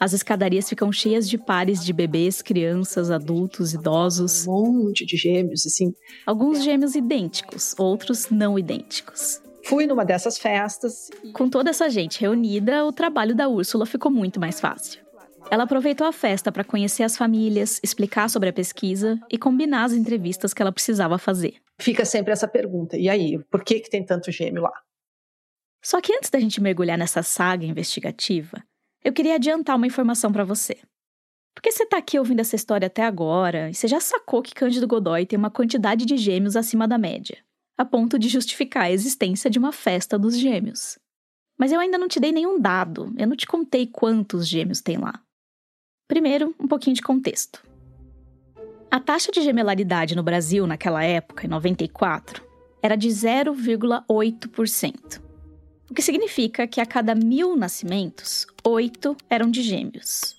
[0.00, 4.46] As escadarias ficam cheias de pares de bebês, crianças, adultos, idosos.
[4.46, 5.92] Um monte de gêmeos, assim.
[6.24, 9.42] Alguns gêmeos idênticos, outros não idênticos.
[9.64, 11.10] Fui numa dessas festas.
[11.32, 15.00] Com toda essa gente reunida, o trabalho da Úrsula ficou muito mais fácil.
[15.50, 19.92] Ela aproveitou a festa para conhecer as famílias, explicar sobre a pesquisa e combinar as
[19.92, 21.54] entrevistas que ela precisava fazer.
[21.78, 24.72] Fica sempre essa pergunta: e aí, por que, que tem tanto gêmeo lá?
[25.82, 28.62] Só que antes da gente mergulhar nessa saga investigativa,
[29.04, 30.78] eu queria adiantar uma informação para você.
[31.54, 34.86] Porque você está aqui ouvindo essa história até agora e você já sacou que Cândido
[34.86, 37.38] Godoy tem uma quantidade de gêmeos acima da média,
[37.76, 40.98] a ponto de justificar a existência de uma festa dos gêmeos.
[41.58, 44.98] Mas eu ainda não te dei nenhum dado, eu não te contei quantos gêmeos tem
[44.98, 45.20] lá.
[46.06, 47.66] Primeiro, um pouquinho de contexto.
[48.90, 52.42] A taxa de gemelaridade no Brasil naquela época, em 94,
[52.80, 55.27] era de 0,8%.
[55.90, 60.36] O que significa que a cada mil nascimentos, oito eram de gêmeos.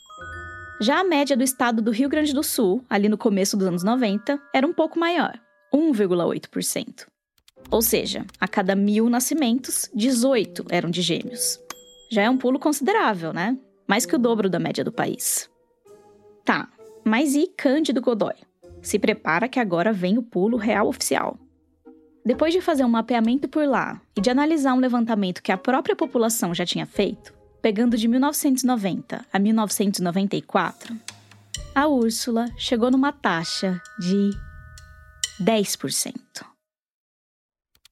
[0.79, 3.83] Já a média do estado do Rio Grande do Sul, ali no começo dos anos
[3.83, 5.39] 90, era um pouco maior,
[5.73, 7.07] 1,8%.
[7.71, 11.59] Ou seja, a cada mil nascimentos, 18 eram de gêmeos.
[12.11, 13.57] Já é um pulo considerável, né?
[13.87, 15.49] Mais que o dobro da média do país.
[16.45, 16.69] Tá,
[17.03, 18.35] mas e Cândido Godoy?
[18.81, 21.37] Se prepara que agora vem o pulo real oficial.
[22.29, 25.95] Depois de fazer um mapeamento por lá e de analisar um levantamento que a própria
[25.95, 30.95] população já tinha feito, pegando de 1990 a 1994,
[31.73, 34.29] a Úrsula chegou numa taxa de
[35.41, 36.13] 10%.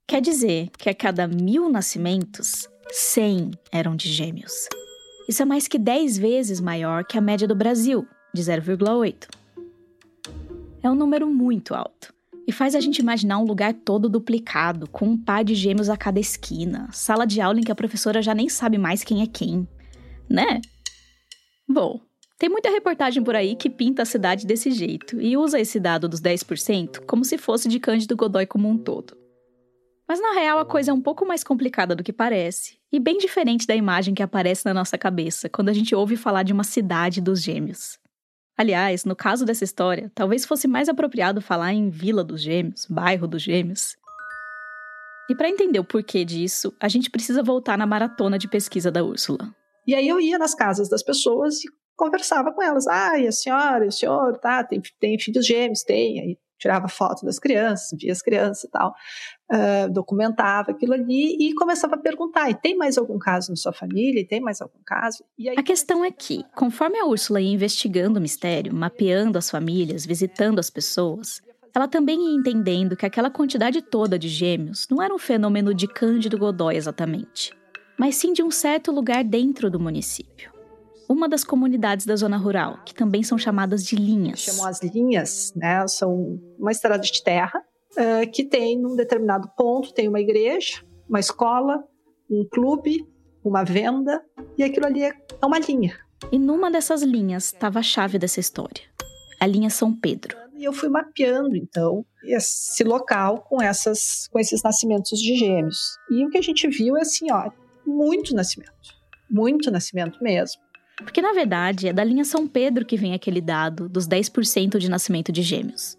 [0.07, 4.69] Quer dizer que a cada mil nascimentos, 100 eram de gêmeos.
[5.27, 9.29] Isso é mais que 10 vezes maior que a média do Brasil, de 0,8.
[10.83, 12.15] É um número muito alto
[12.47, 15.97] e faz a gente imaginar um lugar todo duplicado, com um par de gêmeos a
[15.97, 19.27] cada esquina, sala de aula em que a professora já nem sabe mais quem é
[19.27, 19.67] quem,
[20.29, 20.61] né?
[21.67, 21.99] Bom,
[22.39, 26.07] tem muita reportagem por aí que pinta a cidade desse jeito e usa esse dado
[26.07, 29.17] dos 10% como se fosse de Cândido Godoy como um todo.
[30.07, 33.17] Mas na real a coisa é um pouco mais complicada do que parece, e bem
[33.17, 36.63] diferente da imagem que aparece na nossa cabeça quando a gente ouve falar de uma
[36.63, 37.99] cidade dos gêmeos.
[38.57, 43.27] Aliás, no caso dessa história, talvez fosse mais apropriado falar em Vila dos Gêmeos, bairro
[43.27, 43.95] dos Gêmeos.
[45.29, 49.03] E para entender o porquê disso, a gente precisa voltar na maratona de pesquisa da
[49.03, 49.53] Úrsula.
[49.85, 52.87] E aí eu ia nas casas das pessoas e conversava com elas.
[52.87, 54.63] Ah, e a senhora, e o senhor, tá?
[54.63, 55.83] Tem, tem filhos gêmeos?
[55.83, 56.19] Tem.
[56.19, 58.93] Aí tirava foto das crianças, via as crianças e tal,
[59.51, 63.73] uh, documentava aquilo ali e começava a perguntar: e tem mais algum caso na sua
[63.73, 64.21] família?
[64.21, 65.23] E tem mais algum caso?
[65.39, 65.55] Aí...
[65.57, 70.59] A questão é que, conforme a Úrsula ia investigando o mistério, mapeando as famílias, visitando
[70.59, 71.41] as pessoas,
[71.73, 75.87] ela também ia entendendo que aquela quantidade toda de gêmeos não era um fenômeno de
[75.87, 77.53] Cândido Godói exatamente,
[77.97, 80.57] mas sim de um certo lugar dentro do município
[81.09, 84.39] uma das comunidades da zona rural, que também são chamadas de linhas.
[84.39, 85.87] Chamam as linhas, né?
[85.87, 87.63] São uma estrada de terra
[87.97, 91.83] uh, que tem num determinado ponto tem uma igreja, uma escola,
[92.29, 93.05] um clube,
[93.43, 94.23] uma venda
[94.57, 95.97] e aquilo ali é uma linha.
[96.31, 98.83] E numa dessas linhas estava a chave dessa história,
[99.39, 100.35] a linha São Pedro.
[100.55, 105.97] E eu fui mapeando então esse local com essas com esses nascimentos de gêmeos.
[106.09, 107.51] E o que a gente viu é assim, ó,
[107.85, 108.71] muito nascimento,
[109.29, 110.61] muito nascimento mesmo.
[110.97, 114.89] Porque, na verdade, é da linha São Pedro que vem aquele dado dos 10% de
[114.89, 115.95] nascimento de gêmeos.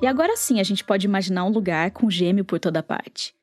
[0.00, 3.34] E agora sim a gente pode imaginar um lugar com gêmeo por toda parte.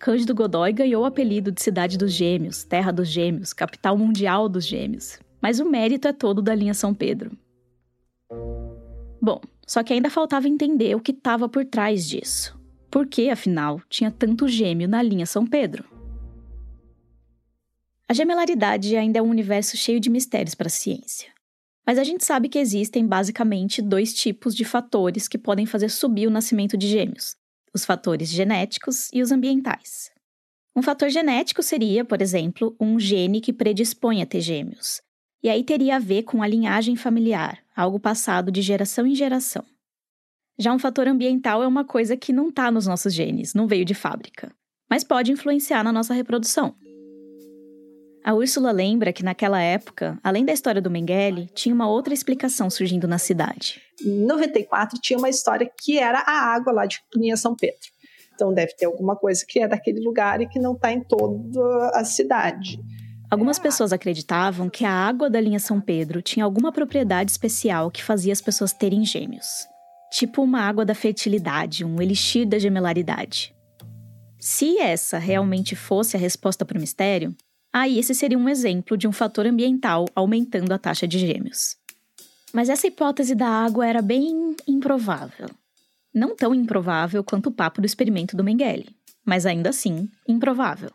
[0.00, 4.66] Cândido Godói ganhou o apelido de Cidade dos Gêmeos, Terra dos Gêmeos, Capital Mundial dos
[4.66, 5.18] Gêmeos.
[5.40, 7.30] Mas o mérito é todo da linha São Pedro.
[9.20, 12.58] Bom, só que ainda faltava entender o que estava por trás disso.
[12.90, 15.84] Por que, afinal, tinha tanto gêmeo na linha São Pedro?
[18.08, 21.30] A gemelaridade ainda é um universo cheio de mistérios para a ciência.
[21.86, 26.26] Mas a gente sabe que existem basicamente dois tipos de fatores que podem fazer subir
[26.26, 27.36] o nascimento de gêmeos:
[27.74, 30.10] os fatores genéticos e os ambientais.
[30.74, 35.00] Um fator genético seria, por exemplo, um gene que predispõe a ter gêmeos.
[35.42, 39.64] E aí teria a ver com a linhagem familiar, algo passado de geração em geração.
[40.58, 43.84] Já um fator ambiental é uma coisa que não está nos nossos genes, não veio
[43.84, 44.54] de fábrica,
[44.88, 46.74] mas pode influenciar na nossa reprodução.
[48.22, 52.68] A Úrsula lembra que naquela época, além da história do Mengele, tinha uma outra explicação
[52.68, 53.80] surgindo na cidade.
[54.04, 57.88] Em 94 tinha uma história que era a água lá de Linha São Pedro.
[58.34, 61.90] Então deve ter alguma coisa que é daquele lugar e que não está em toda
[61.94, 62.78] a cidade.
[63.30, 68.02] Algumas pessoas acreditavam que a água da linha São Pedro tinha alguma propriedade especial que
[68.02, 69.66] fazia as pessoas terem gêmeos.
[70.10, 73.54] Tipo uma água da fertilidade, um elixir da gemelaridade.
[74.38, 77.36] Se essa realmente fosse a resposta para o mistério,
[77.72, 81.76] Aí esse seria um exemplo de um fator ambiental aumentando a taxa de gêmeos.
[82.52, 85.48] Mas essa hipótese da água era bem improvável.
[86.12, 88.88] Não tão improvável quanto o papo do experimento do Mengele,
[89.24, 90.90] mas ainda assim improvável.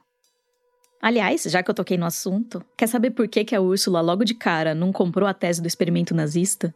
[1.01, 4.25] Aliás, já que eu toquei no assunto, quer saber por que, que a Úrsula logo
[4.25, 6.73] de cara não comprou a tese do experimento nazista?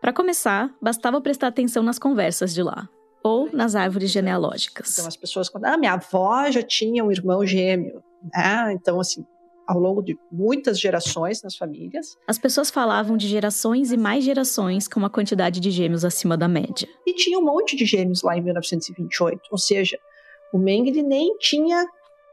[0.00, 2.88] Para começar, bastava prestar atenção nas conversas de lá,
[3.22, 4.92] ou nas árvores genealógicas.
[4.92, 8.02] Então as pessoas quando, ah, minha avó já tinha um irmão gêmeo.
[8.32, 8.72] Né?
[8.72, 9.24] Então, assim,
[9.66, 12.16] ao longo de muitas gerações nas famílias.
[12.28, 16.48] As pessoas falavam de gerações e mais gerações com uma quantidade de gêmeos acima da
[16.48, 16.88] média.
[17.06, 19.98] E tinha um monte de gêmeos lá em 1928, ou seja,
[20.52, 21.86] o Mengele nem tinha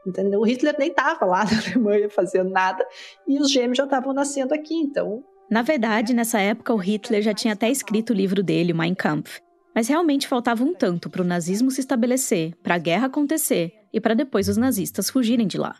[0.04, 0.40] Entendeu?
[0.40, 2.84] O Hitler nem estava lá na Alemanha fazendo nada
[3.24, 5.22] e os gêmeos já estavam nascendo aqui, então.
[5.48, 9.40] Na verdade, nessa época, o Hitler já tinha até escrito o livro dele, Mein Kampf.
[9.72, 14.00] Mas realmente faltava um tanto para o nazismo se estabelecer, para a guerra acontecer e
[14.00, 15.76] para depois os nazistas fugirem de lá.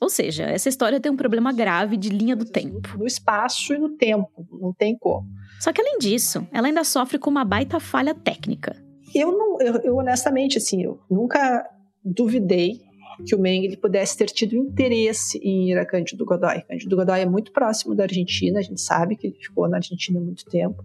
[0.00, 2.98] Ou seja, essa história tem um problema grave de linha do tempo.
[2.98, 5.28] No espaço e no tempo, não tem como.
[5.60, 8.74] Só que além disso, ela ainda sofre com uma baita falha técnica.
[9.14, 11.64] Eu não, eu, eu honestamente, assim, eu nunca
[12.04, 12.80] duvidei
[13.24, 16.62] que o Mengele pudesse ter tido interesse em ir a Cândido Godoy.
[16.62, 20.18] Cândido Godoy é muito próximo da Argentina, a gente sabe que ele ficou na Argentina
[20.18, 20.84] há muito tempo.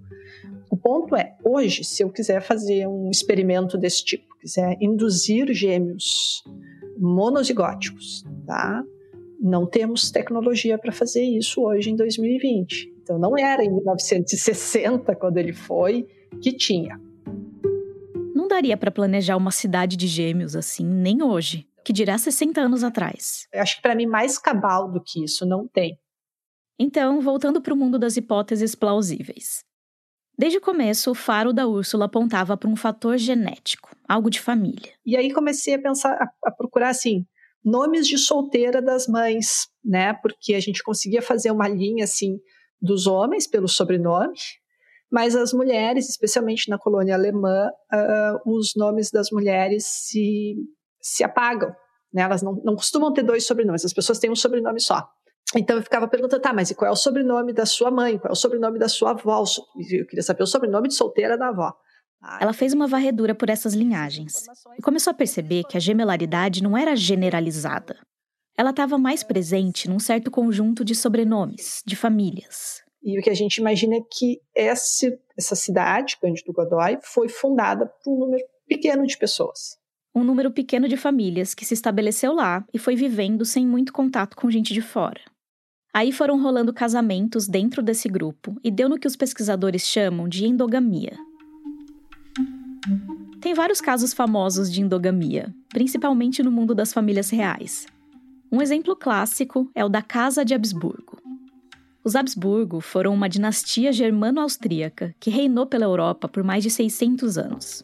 [0.69, 6.43] O ponto é, hoje, se eu quiser fazer um experimento desse tipo, quiser induzir gêmeos
[6.97, 8.83] monozigóticos, tá?
[9.39, 12.93] Não temos tecnologia para fazer isso hoje em 2020.
[13.01, 16.07] Então não era em 1960 quando ele foi
[16.41, 16.99] que tinha.
[18.33, 22.83] Não daria para planejar uma cidade de gêmeos assim nem hoje que dirá 60 anos
[22.83, 23.47] atrás.
[23.53, 25.97] Eu acho que para mim mais cabal do que isso não tem.
[26.77, 29.63] Então, voltando para o mundo das hipóteses plausíveis.
[30.37, 34.93] Desde o começo, o faro da Úrsula apontava para um fator genético, algo de família.
[35.05, 37.25] E aí comecei a pensar, a, a procurar assim,
[37.65, 40.13] nomes de solteira das mães, né?
[40.13, 42.37] Porque a gente conseguia fazer uma linha assim
[42.79, 44.37] dos homens pelo sobrenome,
[45.11, 50.55] mas as mulheres, especialmente na colônia alemã, uh, os nomes das mulheres se
[51.01, 51.73] se apagam.
[52.13, 52.21] Né?
[52.21, 55.07] Elas não, não costumam ter dois sobrenomes, as pessoas têm um sobrenome só.
[55.55, 58.17] Então eu ficava perguntando, tá, mas e qual é o sobrenome da sua mãe?
[58.17, 59.43] Qual é o sobrenome da sua avó?
[59.77, 61.73] Eu queria saber o sobrenome de solteira da avó.
[62.41, 64.43] Ela fez uma varredura por essas linhagens
[64.77, 67.95] e começou a perceber que a gemelaridade não era generalizada.
[68.57, 72.81] Ela estava mais presente num certo conjunto de sobrenomes, de famílias.
[73.03, 77.85] E o que a gente imagina é que esse, essa cidade, Cândido Godoy, foi fundada
[78.03, 79.77] por um número pequeno de pessoas
[80.17, 84.35] um número pequeno de famílias que se estabeleceu lá e foi vivendo sem muito contato
[84.35, 85.21] com gente de fora.
[85.97, 90.45] Aí foram rolando casamentos dentro desse grupo e deu no que os pesquisadores chamam de
[90.45, 91.17] endogamia.
[93.41, 97.87] Tem vários casos famosos de endogamia, principalmente no mundo das famílias reais.
[98.51, 101.17] Um exemplo clássico é o da Casa de Habsburgo.
[102.03, 107.83] Os Habsburgo foram uma dinastia germano-austríaca que reinou pela Europa por mais de 600 anos.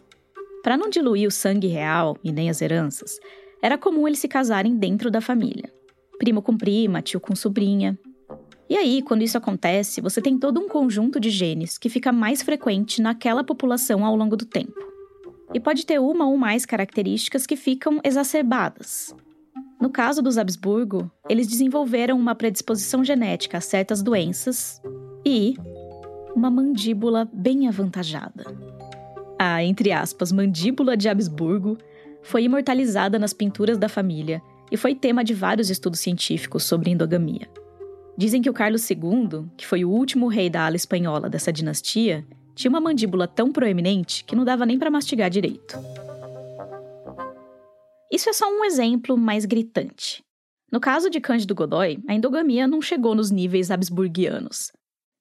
[0.61, 3.18] Para não diluir o sangue real e nem as heranças,
[3.59, 5.74] era comum eles se casarem dentro da família.
[6.18, 7.97] Primo com prima, tio com sobrinha.
[8.70, 12.41] E aí, quando isso acontece, você tem todo um conjunto de genes que fica mais
[12.41, 14.74] frequente naquela população ao longo do tempo.
[15.53, 19.16] E pode ter uma ou mais características que ficam exacerbadas.
[19.80, 24.82] No caso dos Habsburgo, eles desenvolveram uma predisposição genética a certas doenças
[25.26, 25.55] e
[26.36, 28.74] uma mandíbula bem avantajada
[29.43, 31.78] a, entre aspas, mandíbula de Habsburgo,
[32.22, 34.41] foi imortalizada nas pinturas da família
[34.72, 37.49] e foi tema de vários estudos científicos sobre endogamia.
[38.18, 42.26] Dizem que o Carlos II, que foi o último rei da ala espanhola dessa dinastia,
[42.55, 45.78] tinha uma mandíbula tão proeminente que não dava nem para mastigar direito.
[48.11, 50.24] Isso é só um exemplo mais gritante.
[50.72, 54.72] No caso de Cândido Godoy, a endogamia não chegou nos níveis habsburgianos.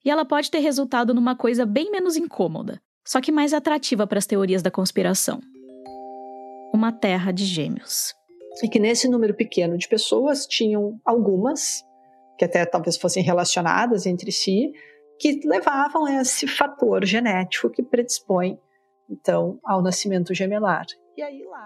[0.05, 4.18] E ela pode ter resultado numa coisa bem menos incômoda, só que mais atrativa para
[4.18, 5.40] as teorias da conspiração.
[6.74, 8.14] Uma terra de gêmeos.
[8.63, 11.85] E que nesse número pequeno de pessoas tinham algumas,
[12.39, 14.73] que até talvez fossem relacionadas entre si,
[15.19, 18.59] que levavam esse fator genético que predispõe,
[19.09, 20.87] então, ao nascimento gemelar.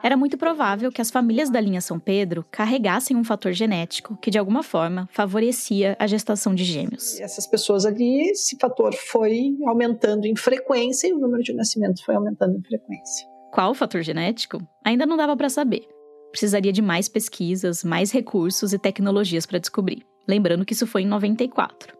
[0.02, 4.30] Era muito provável que as famílias da linha São Pedro carregassem um fator genético que,
[4.30, 7.18] de alguma forma, favorecia a gestação de gêmeos.
[7.18, 12.02] E essas pessoas ali, esse fator foi aumentando em frequência e o número de nascimentos
[12.02, 13.26] foi aumentando em frequência.
[13.52, 14.58] Qual o fator genético?
[14.84, 15.95] Ainda não dava para saber.
[16.30, 20.04] Precisaria de mais pesquisas, mais recursos e tecnologias para descobrir.
[20.28, 21.96] Lembrando que isso foi em 94.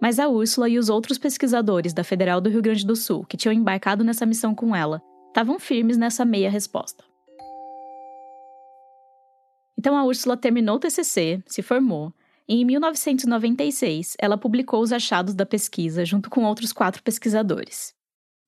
[0.00, 3.36] Mas a Úrsula e os outros pesquisadores da Federal do Rio Grande do Sul, que
[3.36, 7.04] tinham embarcado nessa missão com ela, estavam firmes nessa meia resposta.
[9.78, 12.12] Então a Úrsula terminou o TCC, se formou,
[12.48, 17.94] e em 1996 ela publicou os achados da pesquisa junto com outros quatro pesquisadores.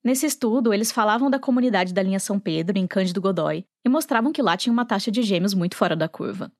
[0.02, 4.32] Nesse estudo, eles falavam da comunidade da linha São Pedro, em Cândido Godói, e mostravam
[4.32, 6.50] que lá tinha uma taxa de gêmeos muito fora da curva.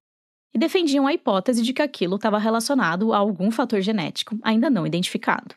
[0.54, 4.86] E defendiam a hipótese de que aquilo estava relacionado a algum fator genético ainda não
[4.86, 5.54] identificado.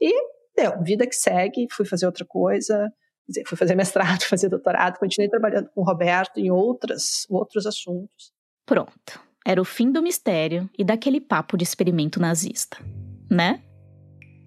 [0.00, 0.12] E
[0.56, 2.90] deu, vida que segue, fui fazer outra coisa,
[3.28, 8.32] dizer, fui fazer mestrado, fazer doutorado, continuei trabalhando com o Roberto em outras, outros assuntos.
[8.66, 9.20] Pronto.
[9.46, 12.76] Era o fim do mistério e daquele papo de experimento nazista,
[13.30, 13.62] né?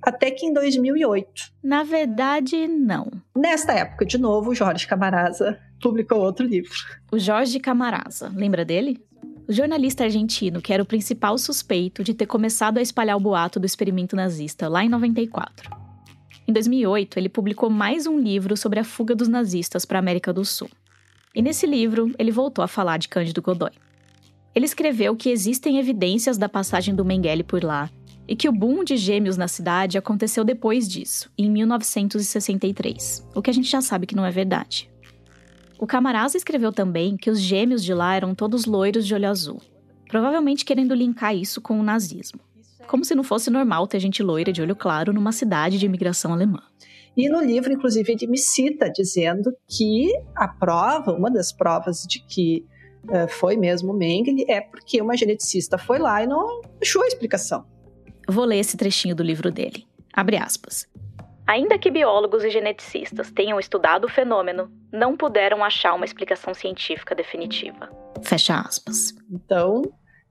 [0.06, 1.28] Até que em 2008.
[1.64, 3.10] Na verdade, não.
[3.36, 6.74] Nesta época, de novo, o Jorge Camarasa publicou outro livro.
[7.12, 9.02] O Jorge Camarasa, lembra dele?
[9.48, 13.60] o jornalista argentino que era o principal suspeito de ter começado a espalhar o boato
[13.60, 15.70] do experimento nazista lá em 94.
[16.48, 20.34] Em 2008, ele publicou mais um livro sobre a fuga dos nazistas para a América
[20.34, 20.70] do Sul.
[21.34, 23.72] E nesse livro, ele voltou a falar de Cândido Godoy.
[24.54, 27.90] Ele escreveu que existem evidências da passagem do Mengele por lá
[28.28, 33.50] e que o boom de gêmeos na cidade aconteceu depois disso, em 1963, o que
[33.50, 34.90] a gente já sabe que não é verdade.
[35.78, 39.62] O Camarasa escreveu também que os gêmeos de lá eram todos loiros de olho azul,
[40.08, 42.40] provavelmente querendo linkar isso com o nazismo.
[42.88, 46.32] Como se não fosse normal ter gente loira de olho claro numa cidade de imigração
[46.32, 46.62] alemã.
[47.16, 52.20] E no livro, inclusive, ele me cita dizendo que a prova, uma das provas de
[52.20, 52.66] que
[53.04, 57.66] uh, foi mesmo Mengele, é porque uma geneticista foi lá e não achou a explicação.
[58.28, 59.86] Vou ler esse trechinho do livro dele.
[60.14, 60.88] Abre aspas.
[61.46, 67.14] Ainda que biólogos e geneticistas tenham estudado o fenômeno, não puderam achar uma explicação científica
[67.14, 67.90] definitiva.
[68.22, 69.14] Fecha aspas.
[69.30, 69.82] Então,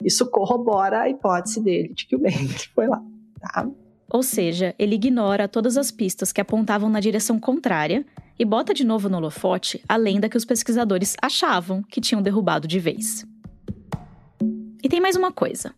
[0.03, 3.01] isso corrobora a hipótese dele de que o Mengele foi lá,
[3.41, 3.69] tá?
[4.11, 8.05] Ou seja, ele ignora todas as pistas que apontavam na direção contrária
[8.39, 12.67] e bota de novo no holofote a lenda que os pesquisadores achavam que tinham derrubado
[12.67, 13.27] de vez.
[14.83, 15.75] E tem mais uma coisa.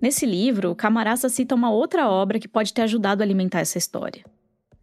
[0.00, 4.24] Nesse livro, Camarasa cita uma outra obra que pode ter ajudado a alimentar essa história.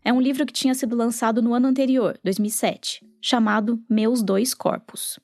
[0.04, 5.18] É um livro que tinha sido lançado no ano anterior, 2007, chamado Meus Dois Corpos.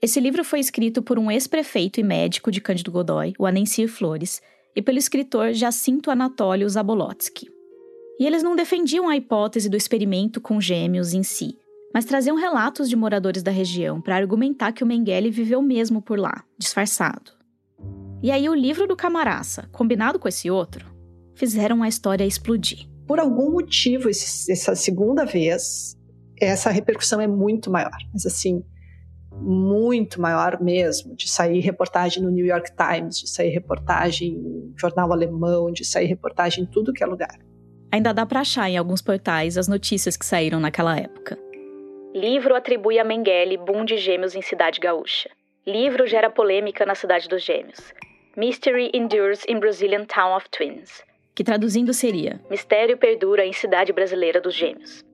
[0.00, 4.40] Esse livro foi escrito por um ex-prefeito e médico de Cândido Godói, o Anencir Flores,
[4.76, 7.48] e pelo escritor Jacinto Anatólio Zabolotsky.
[8.20, 11.58] E eles não defendiam a hipótese do experimento com gêmeos em si,
[11.92, 16.18] mas traziam relatos de moradores da região para argumentar que o Mengele viveu mesmo por
[16.18, 17.32] lá, disfarçado.
[18.24, 20.86] E aí o livro do Camaraça, combinado com esse outro,
[21.34, 22.88] fizeram a história explodir.
[23.06, 25.94] Por algum motivo, esse, essa segunda vez,
[26.40, 27.98] essa repercussão é muito maior.
[28.14, 28.64] Mas assim,
[29.30, 35.12] muito maior mesmo, de sair reportagem no New York Times, de sair reportagem em jornal
[35.12, 37.38] alemão, de sair reportagem em tudo que é lugar.
[37.92, 41.38] Ainda dá para achar em alguns portais as notícias que saíram naquela época.
[42.14, 45.28] Livro atribui a Mengele boom de gêmeos em cidade gaúcha.
[45.66, 47.92] Livro gera polêmica na cidade dos gêmeos.
[48.36, 51.04] Mystery endures in Brazilian town of twins.
[51.36, 55.04] Que traduzindo seria Mistério perdura em cidade brasileira dos gêmeos.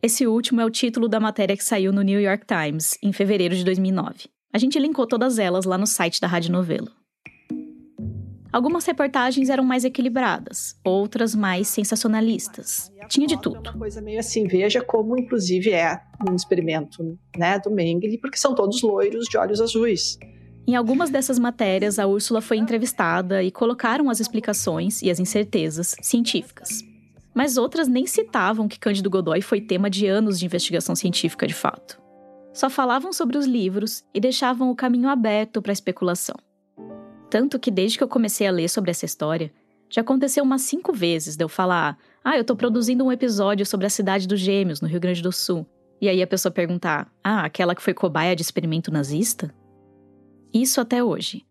[0.00, 3.56] Esse último é o título da matéria que saiu no New York Times, em fevereiro
[3.56, 4.28] de 2009.
[4.52, 6.88] A gente linkou todas elas lá no site da Rádio Novelo.
[8.52, 12.92] Algumas reportagens eram mais equilibradas, outras mais sensacionalistas.
[13.08, 13.56] Tinha de tudo.
[13.56, 18.38] É uma coisa meio assim, veja como inclusive é um experimento né, do Mengele, porque
[18.38, 20.16] são todos loiros de olhos azuis.
[20.66, 25.94] Em algumas dessas matérias, a Úrsula foi entrevistada e colocaram as explicações e as incertezas
[26.02, 26.84] científicas
[27.36, 31.52] mas outras nem citavam que Cândido Godoy foi tema de anos de investigação científica de
[31.52, 32.00] fato.
[32.54, 36.34] Só falavam sobre os livros e deixavam o caminho aberto para a especulação.
[37.28, 39.52] Tanto que desde que eu comecei a ler sobre essa história,
[39.90, 43.84] já aconteceu umas cinco vezes de eu falar: Ah, eu tô produzindo um episódio sobre
[43.84, 45.66] a cidade dos Gêmeos, no Rio Grande do Sul.
[46.00, 49.54] E aí a pessoa perguntar: Ah, aquela que foi cobaia de experimento nazista?
[50.62, 51.44] Isso até hoje,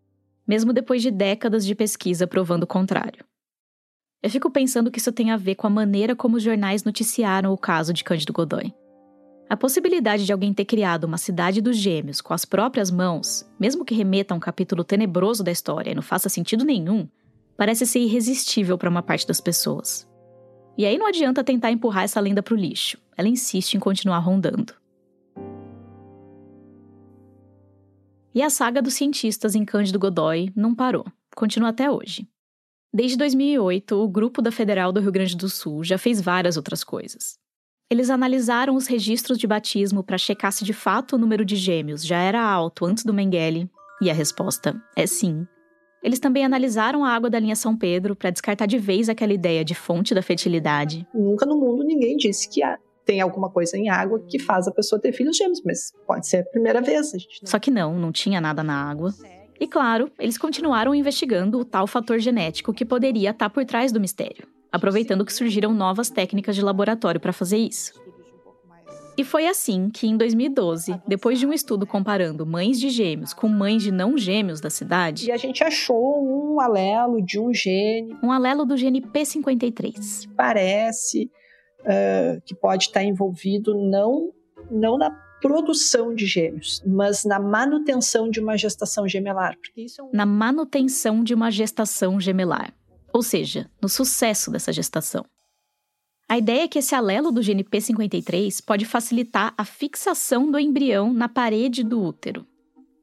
[0.44, 3.24] mesmo depois de décadas de pesquisa provando o contrário.
[4.20, 7.52] Eu fico pensando que isso tem a ver com a maneira como os jornais noticiaram
[7.52, 8.74] o caso de Cândido Godoy.
[9.48, 13.84] A possibilidade de alguém ter criado uma cidade dos gêmeos com as próprias mãos, mesmo
[13.84, 17.08] que remeta a um capítulo tenebroso da história e não faça sentido nenhum,
[17.56, 20.04] parece ser irresistível para uma parte das pessoas.
[20.76, 24.18] E aí não adianta tentar empurrar essa lenda para o lixo, ela insiste em continuar
[24.18, 24.74] rondando.
[28.36, 32.28] E a saga dos cientistas em Cândido Godoy não parou, continua até hoje.
[32.92, 36.84] Desde 2008, o grupo da Federal do Rio Grande do Sul já fez várias outras
[36.84, 37.38] coisas.
[37.90, 42.04] Eles analisaram os registros de batismo para checar se de fato o número de gêmeos
[42.04, 43.70] já era alto antes do Mengele,
[44.02, 45.46] e a resposta é sim.
[46.02, 49.64] Eles também analisaram a água da linha São Pedro para descartar de vez aquela ideia
[49.64, 51.08] de fonte da fertilidade.
[51.14, 52.62] Nunca no mundo ninguém disse que
[53.06, 56.38] tem alguma coisa em água que faz a pessoa ter filhos gêmeos, mas pode ser
[56.38, 57.14] a primeira vez.
[57.14, 57.48] A gente não...
[57.48, 59.14] Só que não, não tinha nada na água.
[59.58, 64.00] E claro, eles continuaram investigando o tal fator genético que poderia estar por trás do
[64.00, 67.92] mistério, aproveitando que surgiram novas técnicas de laboratório para fazer isso.
[69.18, 73.48] E foi assim que, em 2012, depois de um estudo comparando mães de gêmeos com
[73.48, 75.28] mães de não gêmeos da cidade.
[75.28, 78.14] E a gente achou um alelo de um gene.
[78.22, 80.28] Um alelo do gene P53.
[80.36, 81.30] Parece
[81.86, 84.32] uh, que pode estar envolvido não,
[84.70, 85.10] não na
[85.40, 89.56] produção de gêmeos, mas na manutenção de uma gestação gemelar.
[89.76, 90.10] É um...
[90.12, 92.74] Na manutenção de uma gestação gemelar,
[93.12, 95.24] ou seja, no sucesso dessa gestação.
[96.28, 101.12] A ideia é que esse alelo do gene P53 pode facilitar a fixação do embrião
[101.12, 102.44] na parede do útero.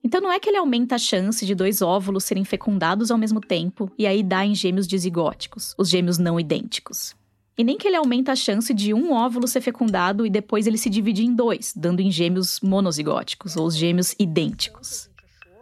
[0.03, 3.39] Então não é que ele aumenta a chance de dois óvulos serem fecundados ao mesmo
[3.39, 7.15] tempo e aí dá em gêmeos dizigóticos, os gêmeos não idênticos.
[7.57, 10.77] E nem que ele aumenta a chance de um óvulo ser fecundado e depois ele
[10.77, 15.09] se dividir em dois, dando em gêmeos monozigóticos, ou os gêmeos idênticos.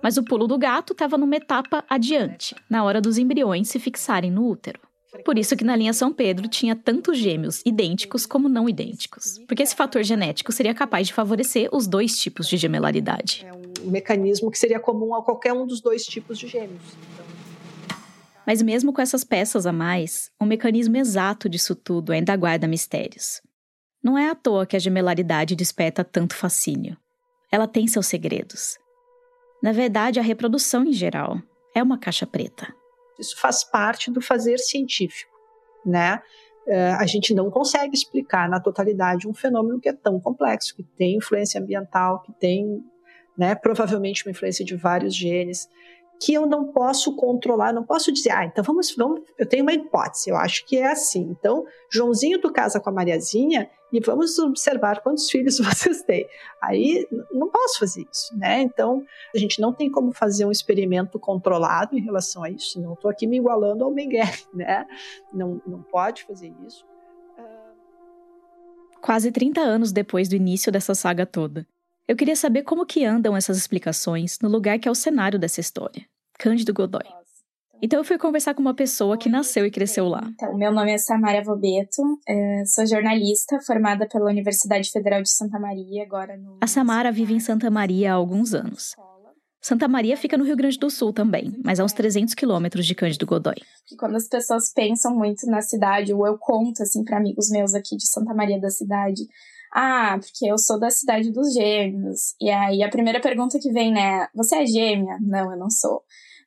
[0.01, 4.31] Mas o pulo do gato estava numa etapa adiante, na hora dos embriões se fixarem
[4.31, 4.79] no útero.
[5.25, 9.61] Por isso que na linha São Pedro tinha tanto gêmeos idênticos como não idênticos, porque
[9.61, 13.45] esse fator genético seria capaz de favorecer os dois tipos de gemelaridade.
[13.45, 16.81] É um mecanismo que seria comum a qualquer um dos dois tipos de gêmeos.
[18.45, 23.41] Mas mesmo com essas peças a mais, o mecanismo exato disso tudo ainda guarda mistérios.
[24.03, 26.97] Não é à toa que a gemelaridade desperta tanto fascínio.
[27.51, 28.77] Ela tem seus segredos.
[29.61, 31.39] Na verdade, a reprodução em geral
[31.75, 32.73] é uma caixa preta.
[33.19, 35.31] Isso faz parte do fazer científico,
[35.85, 36.21] né?
[36.67, 40.83] Uh, a gente não consegue explicar na totalidade um fenômeno que é tão complexo, que
[40.83, 42.83] tem influência ambiental, que tem,
[43.37, 45.67] né, provavelmente uma influência de vários genes,
[46.22, 49.74] que eu não posso controlar, não posso dizer, ah, então vamos, vamos, eu tenho uma
[49.74, 51.22] hipótese, eu acho que é assim.
[51.32, 56.28] Então, Joãozinho tu casa com a Mariazinha e vamos observar quantos filhos vocês têm.
[56.61, 58.61] Aí não posso fazer isso, né?
[58.61, 59.03] Então,
[59.34, 63.09] a gente não tem como fazer um experimento controlado em relação a isso, não estou
[63.09, 64.86] aqui me igualando ao Mengele, né?
[65.34, 66.86] Não, não pode fazer isso.
[69.01, 71.65] Quase 30 anos depois do início dessa saga toda,
[72.12, 75.62] eu queria saber como que andam essas explicações no lugar que é o cenário dessa
[75.62, 76.03] história,
[76.38, 77.05] Cândido Godoy.
[77.82, 80.30] Então eu fui conversar com uma pessoa que nasceu e cresceu lá.
[80.34, 85.57] Então, meu nome é Samara Vobeto, é, sou jornalista formada pela Universidade Federal de Santa
[85.57, 86.57] Maria, agora no...
[86.59, 88.93] A Samara vive em Santa Maria há alguns anos.
[89.62, 92.93] Santa Maria fica no Rio Grande do Sul também, mas a uns 300 quilômetros de
[92.93, 93.55] Cândido Godoy.
[93.55, 97.74] Porque quando as pessoas pensam muito na cidade, ou eu conto assim para amigos meus
[97.74, 99.22] aqui de Santa Maria da cidade,
[99.74, 102.36] ah, porque eu sou da cidade dos gêmeos.
[102.41, 104.28] E aí a primeira pergunta que vem, né?
[104.36, 105.17] Você é gêmea?
[105.22, 106.03] Não, eu não sou.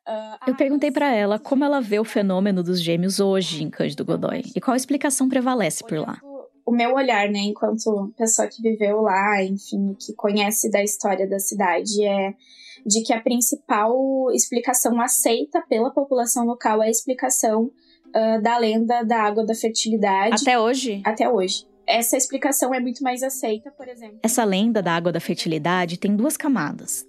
[0.06, 4.04] Uh, eu perguntei para ela como ela vê o fenômeno dos gêmeos hoje em Cândido
[4.04, 6.20] Godoy e qual explicação prevalece por lá.
[6.66, 11.38] O meu olhar, né, enquanto pessoa que viveu lá, enfim, que conhece da história da
[11.38, 12.34] cidade, é
[12.84, 13.96] de que a principal
[14.32, 20.36] explicação aceita pela população local é a explicação uh, da lenda da água da fertilidade.
[20.42, 21.00] Até hoje?
[21.04, 24.18] Até hoje essa explicação é muito mais aceita, por exemplo.
[24.22, 27.04] Essa lenda da água da fertilidade tem duas camadas.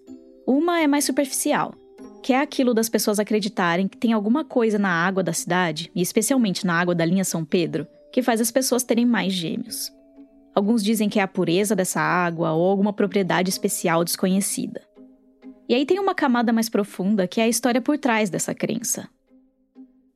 [0.45, 1.73] Uma é mais superficial,
[2.21, 6.01] que é aquilo das pessoas acreditarem que tem alguma coisa na água da cidade, e
[6.01, 9.91] especialmente na água da linha São Pedro, que faz as pessoas terem mais gêmeos.
[10.53, 14.81] Alguns dizem que é a pureza dessa água ou alguma propriedade especial desconhecida.
[15.67, 19.09] E aí tem uma camada mais profunda que é a história por trás dessa crença.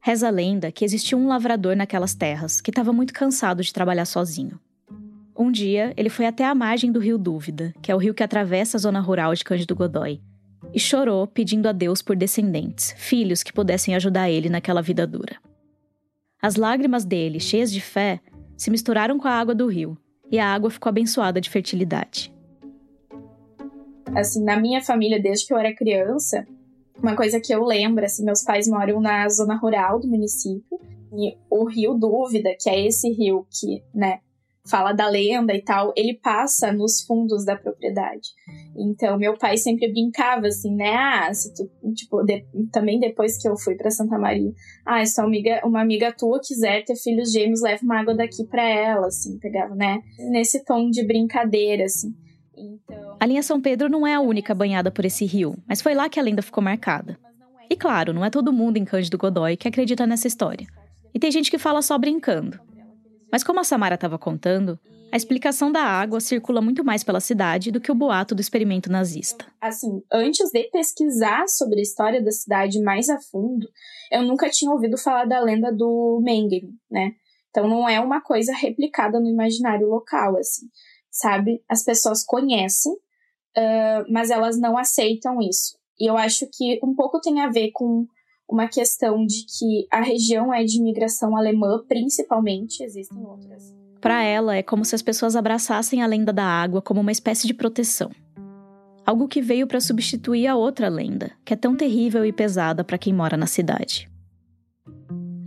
[0.02, 4.06] Reza a lenda que existia um lavrador naquelas terras que estava muito cansado de trabalhar
[4.06, 4.60] sozinho.
[5.38, 8.24] Um dia, ele foi até a margem do rio Dúvida, que é o rio que
[8.24, 10.22] atravessa a zona rural de Cândido Godói,
[10.74, 15.38] e chorou pedindo a Deus por descendentes, filhos que pudessem ajudar ele naquela vida dura.
[16.42, 18.20] As lágrimas dele, cheias de fé,
[18.58, 19.98] se misturaram com a água do rio,
[20.32, 22.34] e a água ficou abençoada de fertilidade.
[24.16, 26.46] Assim, na minha família, desde que eu era criança,
[27.02, 30.80] uma coisa que eu lembro, assim, meus pais moram na zona rural do município,
[31.14, 34.20] e o rio Dúvida, que é esse rio que, né,
[34.70, 38.30] fala da lenda e tal, ele passa nos fundos da propriedade.
[38.78, 40.96] Então, meu pai sempre brincava assim, né?
[40.96, 44.52] Ah, se tu, tipo, de, também depois que eu fui para Santa Maria,
[44.86, 48.64] ah, se amiga, uma amiga tua quiser ter filhos gêmeos, leva uma água daqui para
[48.64, 50.00] ela, assim, pegava, né?
[50.30, 52.14] Nesse tom de brincadeira, assim.
[52.60, 53.18] Então...
[53.20, 56.10] A linha São Pedro não é a única banhada por esse rio, mas foi lá
[56.10, 57.18] que a lenda ficou marcada.
[57.70, 60.68] E claro, não é todo mundo em Cândido Godói que acredita nessa história.
[61.14, 62.60] E tem gente que fala só brincando.
[63.32, 64.80] Mas como a Samara estava contando,
[65.12, 68.92] a explicação da água circula muito mais pela cidade do que o boato do experimento
[68.92, 69.46] nazista.
[69.62, 73.68] Assim, antes de pesquisar sobre a história da cidade mais a fundo,
[74.12, 77.12] eu nunca tinha ouvido falar da lenda do Mengele, né?
[77.50, 80.68] Então não é uma coisa replicada no imaginário local, assim
[81.20, 81.62] sabe?
[81.68, 85.78] As pessoas conhecem, uh, mas elas não aceitam isso.
[86.00, 88.08] E eu acho que um pouco tem a ver com
[88.50, 93.76] uma questão de que a região é de imigração alemã, principalmente, existem outras.
[94.02, 97.46] Para ela, é como se as pessoas abraçassem a lenda da água como uma espécie
[97.46, 98.10] de proteção.
[99.06, 102.98] Algo que veio para substituir a outra lenda, que é tão terrível e pesada para
[102.98, 104.10] quem mora na cidade.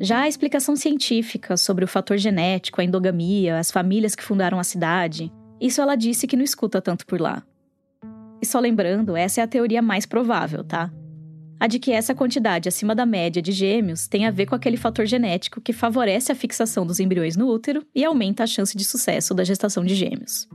[0.00, 4.64] Já a explicação científica sobre o fator genético, a endogamia, as famílias que fundaram a
[4.64, 5.32] cidade,
[5.66, 7.42] isso ela disse que não escuta tanto por lá.
[8.42, 10.92] E só lembrando, essa é a teoria mais provável, tá?
[11.60, 14.76] A de que essa quantidade acima da média de gêmeos tem a ver com aquele
[14.76, 18.84] fator genético que favorece a fixação dos embriões no útero e aumenta a chance de
[18.84, 20.48] sucesso da gestação de gêmeos.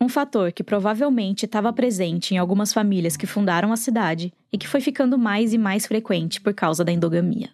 [0.00, 4.66] Um fator que provavelmente estava presente em algumas famílias que fundaram a cidade e que
[4.66, 7.50] foi ficando mais e mais frequente por causa da endogamia.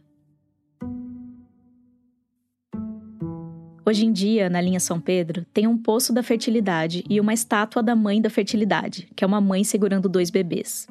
[3.84, 7.82] Hoje em dia, na linha São Pedro, tem um poço da fertilidade e uma estátua
[7.82, 10.86] da mãe da fertilidade, que é uma mãe segurando dois bebês.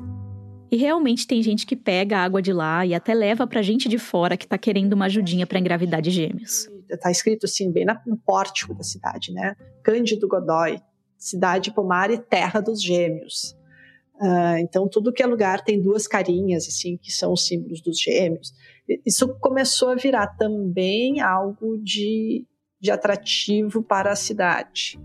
[0.72, 3.88] E realmente tem gente que pega a água de lá e até leva pra gente
[3.88, 6.68] de fora que tá querendo uma ajudinha para engravidar de gêmeos.
[7.00, 9.56] Tá escrito assim, bem no pórtico da cidade, né?
[9.84, 10.80] Cândido Godói,
[11.18, 13.56] cidade pomar e terra dos gêmeos.
[14.22, 18.00] Uh, então, tudo que é lugar tem duas carinhas, assim, que são os símbolos dos
[18.00, 18.52] gêmeos.
[19.06, 22.46] Isso começou a virar também algo de
[22.80, 25.00] de atrativo para a cidade.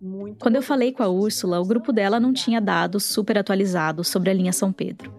[0.00, 4.08] Muito Quando eu falei com a Úrsula, o grupo dela não tinha dados super atualizados
[4.08, 5.12] sobre a linha São Pedro.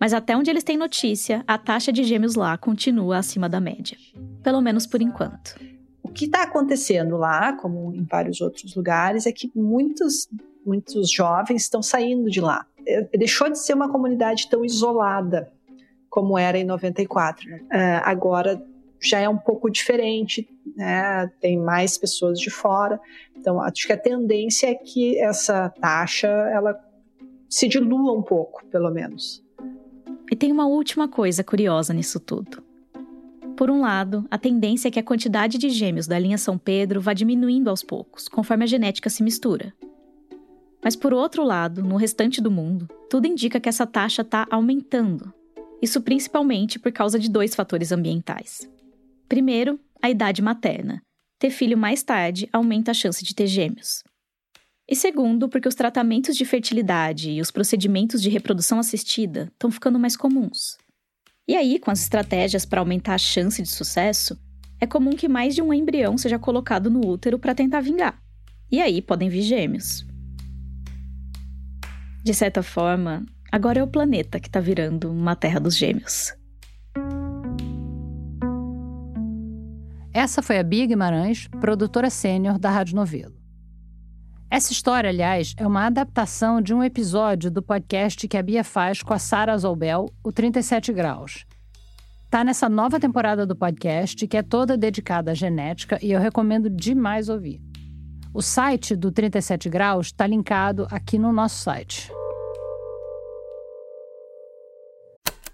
[0.00, 3.96] Mas até onde eles têm notícia, a taxa de gêmeos lá continua acima da média.
[4.42, 5.54] Pelo menos por enquanto.
[6.02, 10.28] O que está acontecendo lá, como em vários outros lugares, é que muitos,
[10.66, 12.66] muitos jovens estão saindo de lá.
[12.86, 15.50] É, deixou de ser uma comunidade tão isolada
[16.10, 17.48] como era em 94.
[17.48, 17.60] Uh,
[18.04, 18.62] agora
[19.00, 21.30] já é um pouco diferente, né?
[21.40, 23.00] tem mais pessoas de fora.
[23.36, 26.78] Então, acho que a tendência é que essa taxa ela
[27.48, 29.44] se dilua um pouco, pelo menos.
[30.30, 32.62] E tem uma última coisa curiosa nisso tudo.
[33.56, 37.00] Por um lado, a tendência é que a quantidade de gêmeos da linha São Pedro
[37.00, 39.72] vá diminuindo aos poucos, conforme a genética se mistura.
[40.82, 45.32] Mas por outro lado, no restante do mundo, tudo indica que essa taxa está aumentando.
[45.80, 48.68] Isso principalmente por causa de dois fatores ambientais.
[49.34, 51.02] Primeiro, a idade materna.
[51.40, 54.04] Ter filho mais tarde aumenta a chance de ter gêmeos.
[54.88, 59.98] E segundo, porque os tratamentos de fertilidade e os procedimentos de reprodução assistida estão ficando
[59.98, 60.78] mais comuns.
[61.48, 64.38] E aí, com as estratégias para aumentar a chance de sucesso,
[64.80, 68.22] é comum que mais de um embrião seja colocado no útero para tentar vingar.
[68.70, 70.06] E aí podem vir gêmeos.
[72.22, 76.32] De certa forma, agora é o planeta que está virando uma terra dos gêmeos.
[80.16, 83.34] Essa foi a Bia Guimarães, produtora sênior da Rádio Novelo.
[84.48, 89.02] Essa história, aliás, é uma adaptação de um episódio do podcast que a Bia faz
[89.02, 91.44] com a Sara Zolbel, o 37 Graus.
[92.30, 96.70] Tá nessa nova temporada do podcast, que é toda dedicada à genética e eu recomendo
[96.70, 97.60] demais ouvir.
[98.32, 102.08] O site do 37 Graus está linkado aqui no nosso site.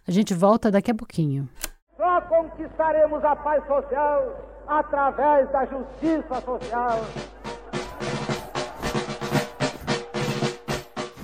[0.06, 1.48] A gente volta daqui a pouquinho.
[1.96, 7.00] Só conquistaremos a paz social através da justiça social.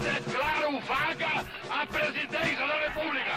[0.00, 3.30] Declaro vaga a presidência da República.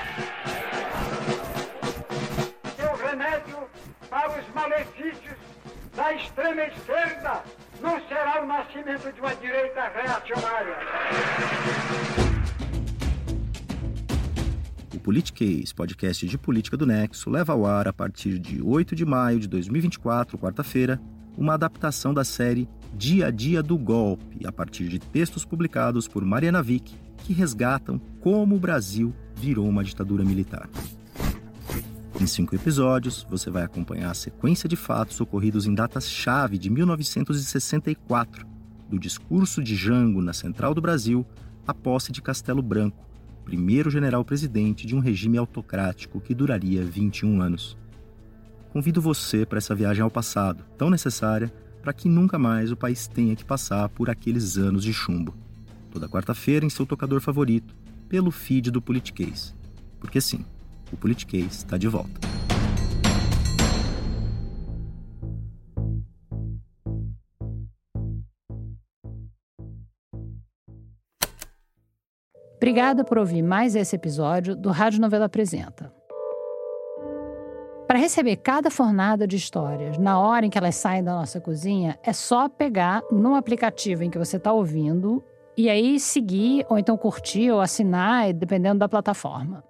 [2.76, 3.70] Seu remédio
[4.10, 5.38] para os malefícios
[5.96, 7.44] da extrema esquerda
[7.80, 11.79] não será o nascimento de uma direita reacionária.
[15.10, 19.40] Politiquês, podcast de política do Nexo, leva ao ar a partir de 8 de maio
[19.40, 21.02] de 2024, quarta-feira,
[21.36, 26.24] uma adaptação da série Dia a Dia do Golpe, a partir de textos publicados por
[26.24, 30.70] Mariana Vick, que resgatam como o Brasil virou uma ditadura militar.
[32.22, 38.46] Em cinco episódios, você vai acompanhar a sequência de fatos ocorridos em datas-chave de 1964,
[38.88, 41.26] do discurso de Jango na Central do Brasil
[41.68, 43.09] à posse de Castelo Branco,
[43.50, 47.76] primeiro general-presidente de um regime autocrático que duraria 21 anos.
[48.72, 53.08] Convido você para essa viagem ao passado, tão necessária para que nunca mais o país
[53.08, 55.34] tenha que passar por aqueles anos de chumbo.
[55.90, 57.76] Toda quarta-feira em seu tocador favorito,
[58.08, 59.56] pelo feed do Politiquês.
[60.00, 60.46] Porque sim,
[60.92, 62.20] o Politiquês está de volta.
[72.60, 75.94] Obrigada por ouvir mais esse episódio do Rádio Novela Apresenta.
[77.88, 81.98] Para receber cada fornada de histórias na hora em que elas saem da nossa cozinha,
[82.04, 85.24] é só pegar no aplicativo em que você está ouvindo
[85.56, 89.64] e aí seguir, ou então curtir ou assinar, dependendo da plataforma.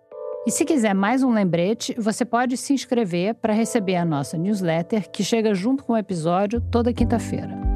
[0.47, 5.11] E se quiser mais um lembrete, você pode se inscrever para receber a nossa newsletter
[5.11, 7.68] que chega junto com o episódio toda quinta-feira.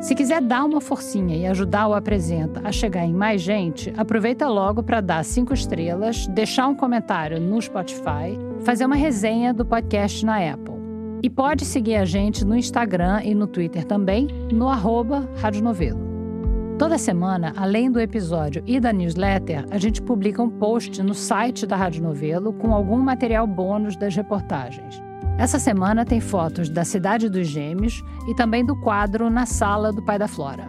[0.00, 4.46] Se quiser dar uma forcinha e ajudar o Apresenta a chegar em mais gente, aproveita
[4.48, 10.24] logo para dar cinco estrelas, deixar um comentário no Spotify, fazer uma resenha do podcast
[10.24, 10.76] na Apple.
[11.22, 16.06] E pode seguir a gente no Instagram e no Twitter também, no arroba Rádio Novelo.
[16.78, 21.66] Toda semana, além do episódio e da newsletter, a gente publica um post no site
[21.66, 25.05] da Rádio Novelo com algum material bônus das reportagens.
[25.38, 30.02] Essa semana tem fotos da Cidade dos Gêmeos e também do quadro Na Sala do
[30.02, 30.66] Pai da Flora.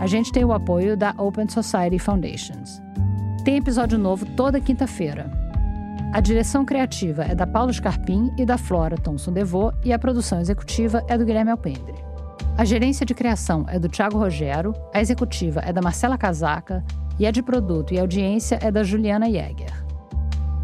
[0.00, 2.80] A gente tem o apoio da Open Society Foundations.
[3.44, 5.28] Tem episódio novo toda quinta-feira.
[6.12, 10.40] A direção criativa é da Paulo Scarpim e da Flora Thomson Devô e a produção
[10.40, 12.13] executiva é do Guilherme Alpendre.
[12.56, 16.84] A gerência de criação é do Thiago Rogero, a executiva é da Marcela Casaca
[17.18, 19.84] e a de produto e audiência é da Juliana Jäger.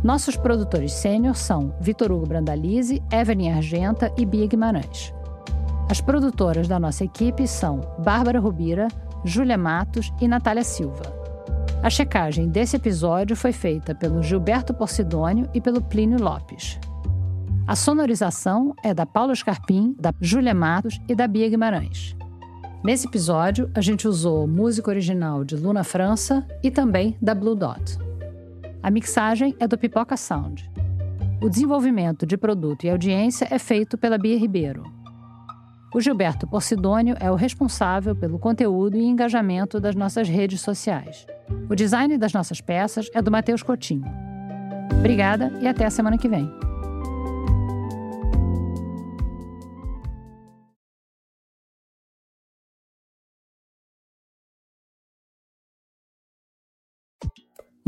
[0.03, 5.13] Nossos produtores sênior são Vitor Hugo Brandalize, Evelyn Argenta e Bia Guimarães.
[5.91, 8.87] As produtoras da nossa equipe são Bárbara Rubira,
[9.25, 11.03] Júlia Matos e Natália Silva.
[11.83, 16.79] A checagem desse episódio foi feita pelo Gilberto Porcidônio e pelo Plínio Lopes.
[17.71, 22.17] A sonorização é da Paula Scarpim, da Júlia Matos e da Bia Guimarães.
[22.83, 27.97] Nesse episódio, a gente usou música original de Luna França e também da Blue Dot.
[28.83, 30.69] A mixagem é do Pipoca Sound.
[31.41, 34.83] O desenvolvimento de produto e audiência é feito pela Bia Ribeiro.
[35.95, 41.25] O Gilberto Porcidônio é o responsável pelo conteúdo e engajamento das nossas redes sociais.
[41.69, 44.11] O design das nossas peças é do Matheus Coutinho.
[44.99, 46.53] Obrigada e até a semana que vem.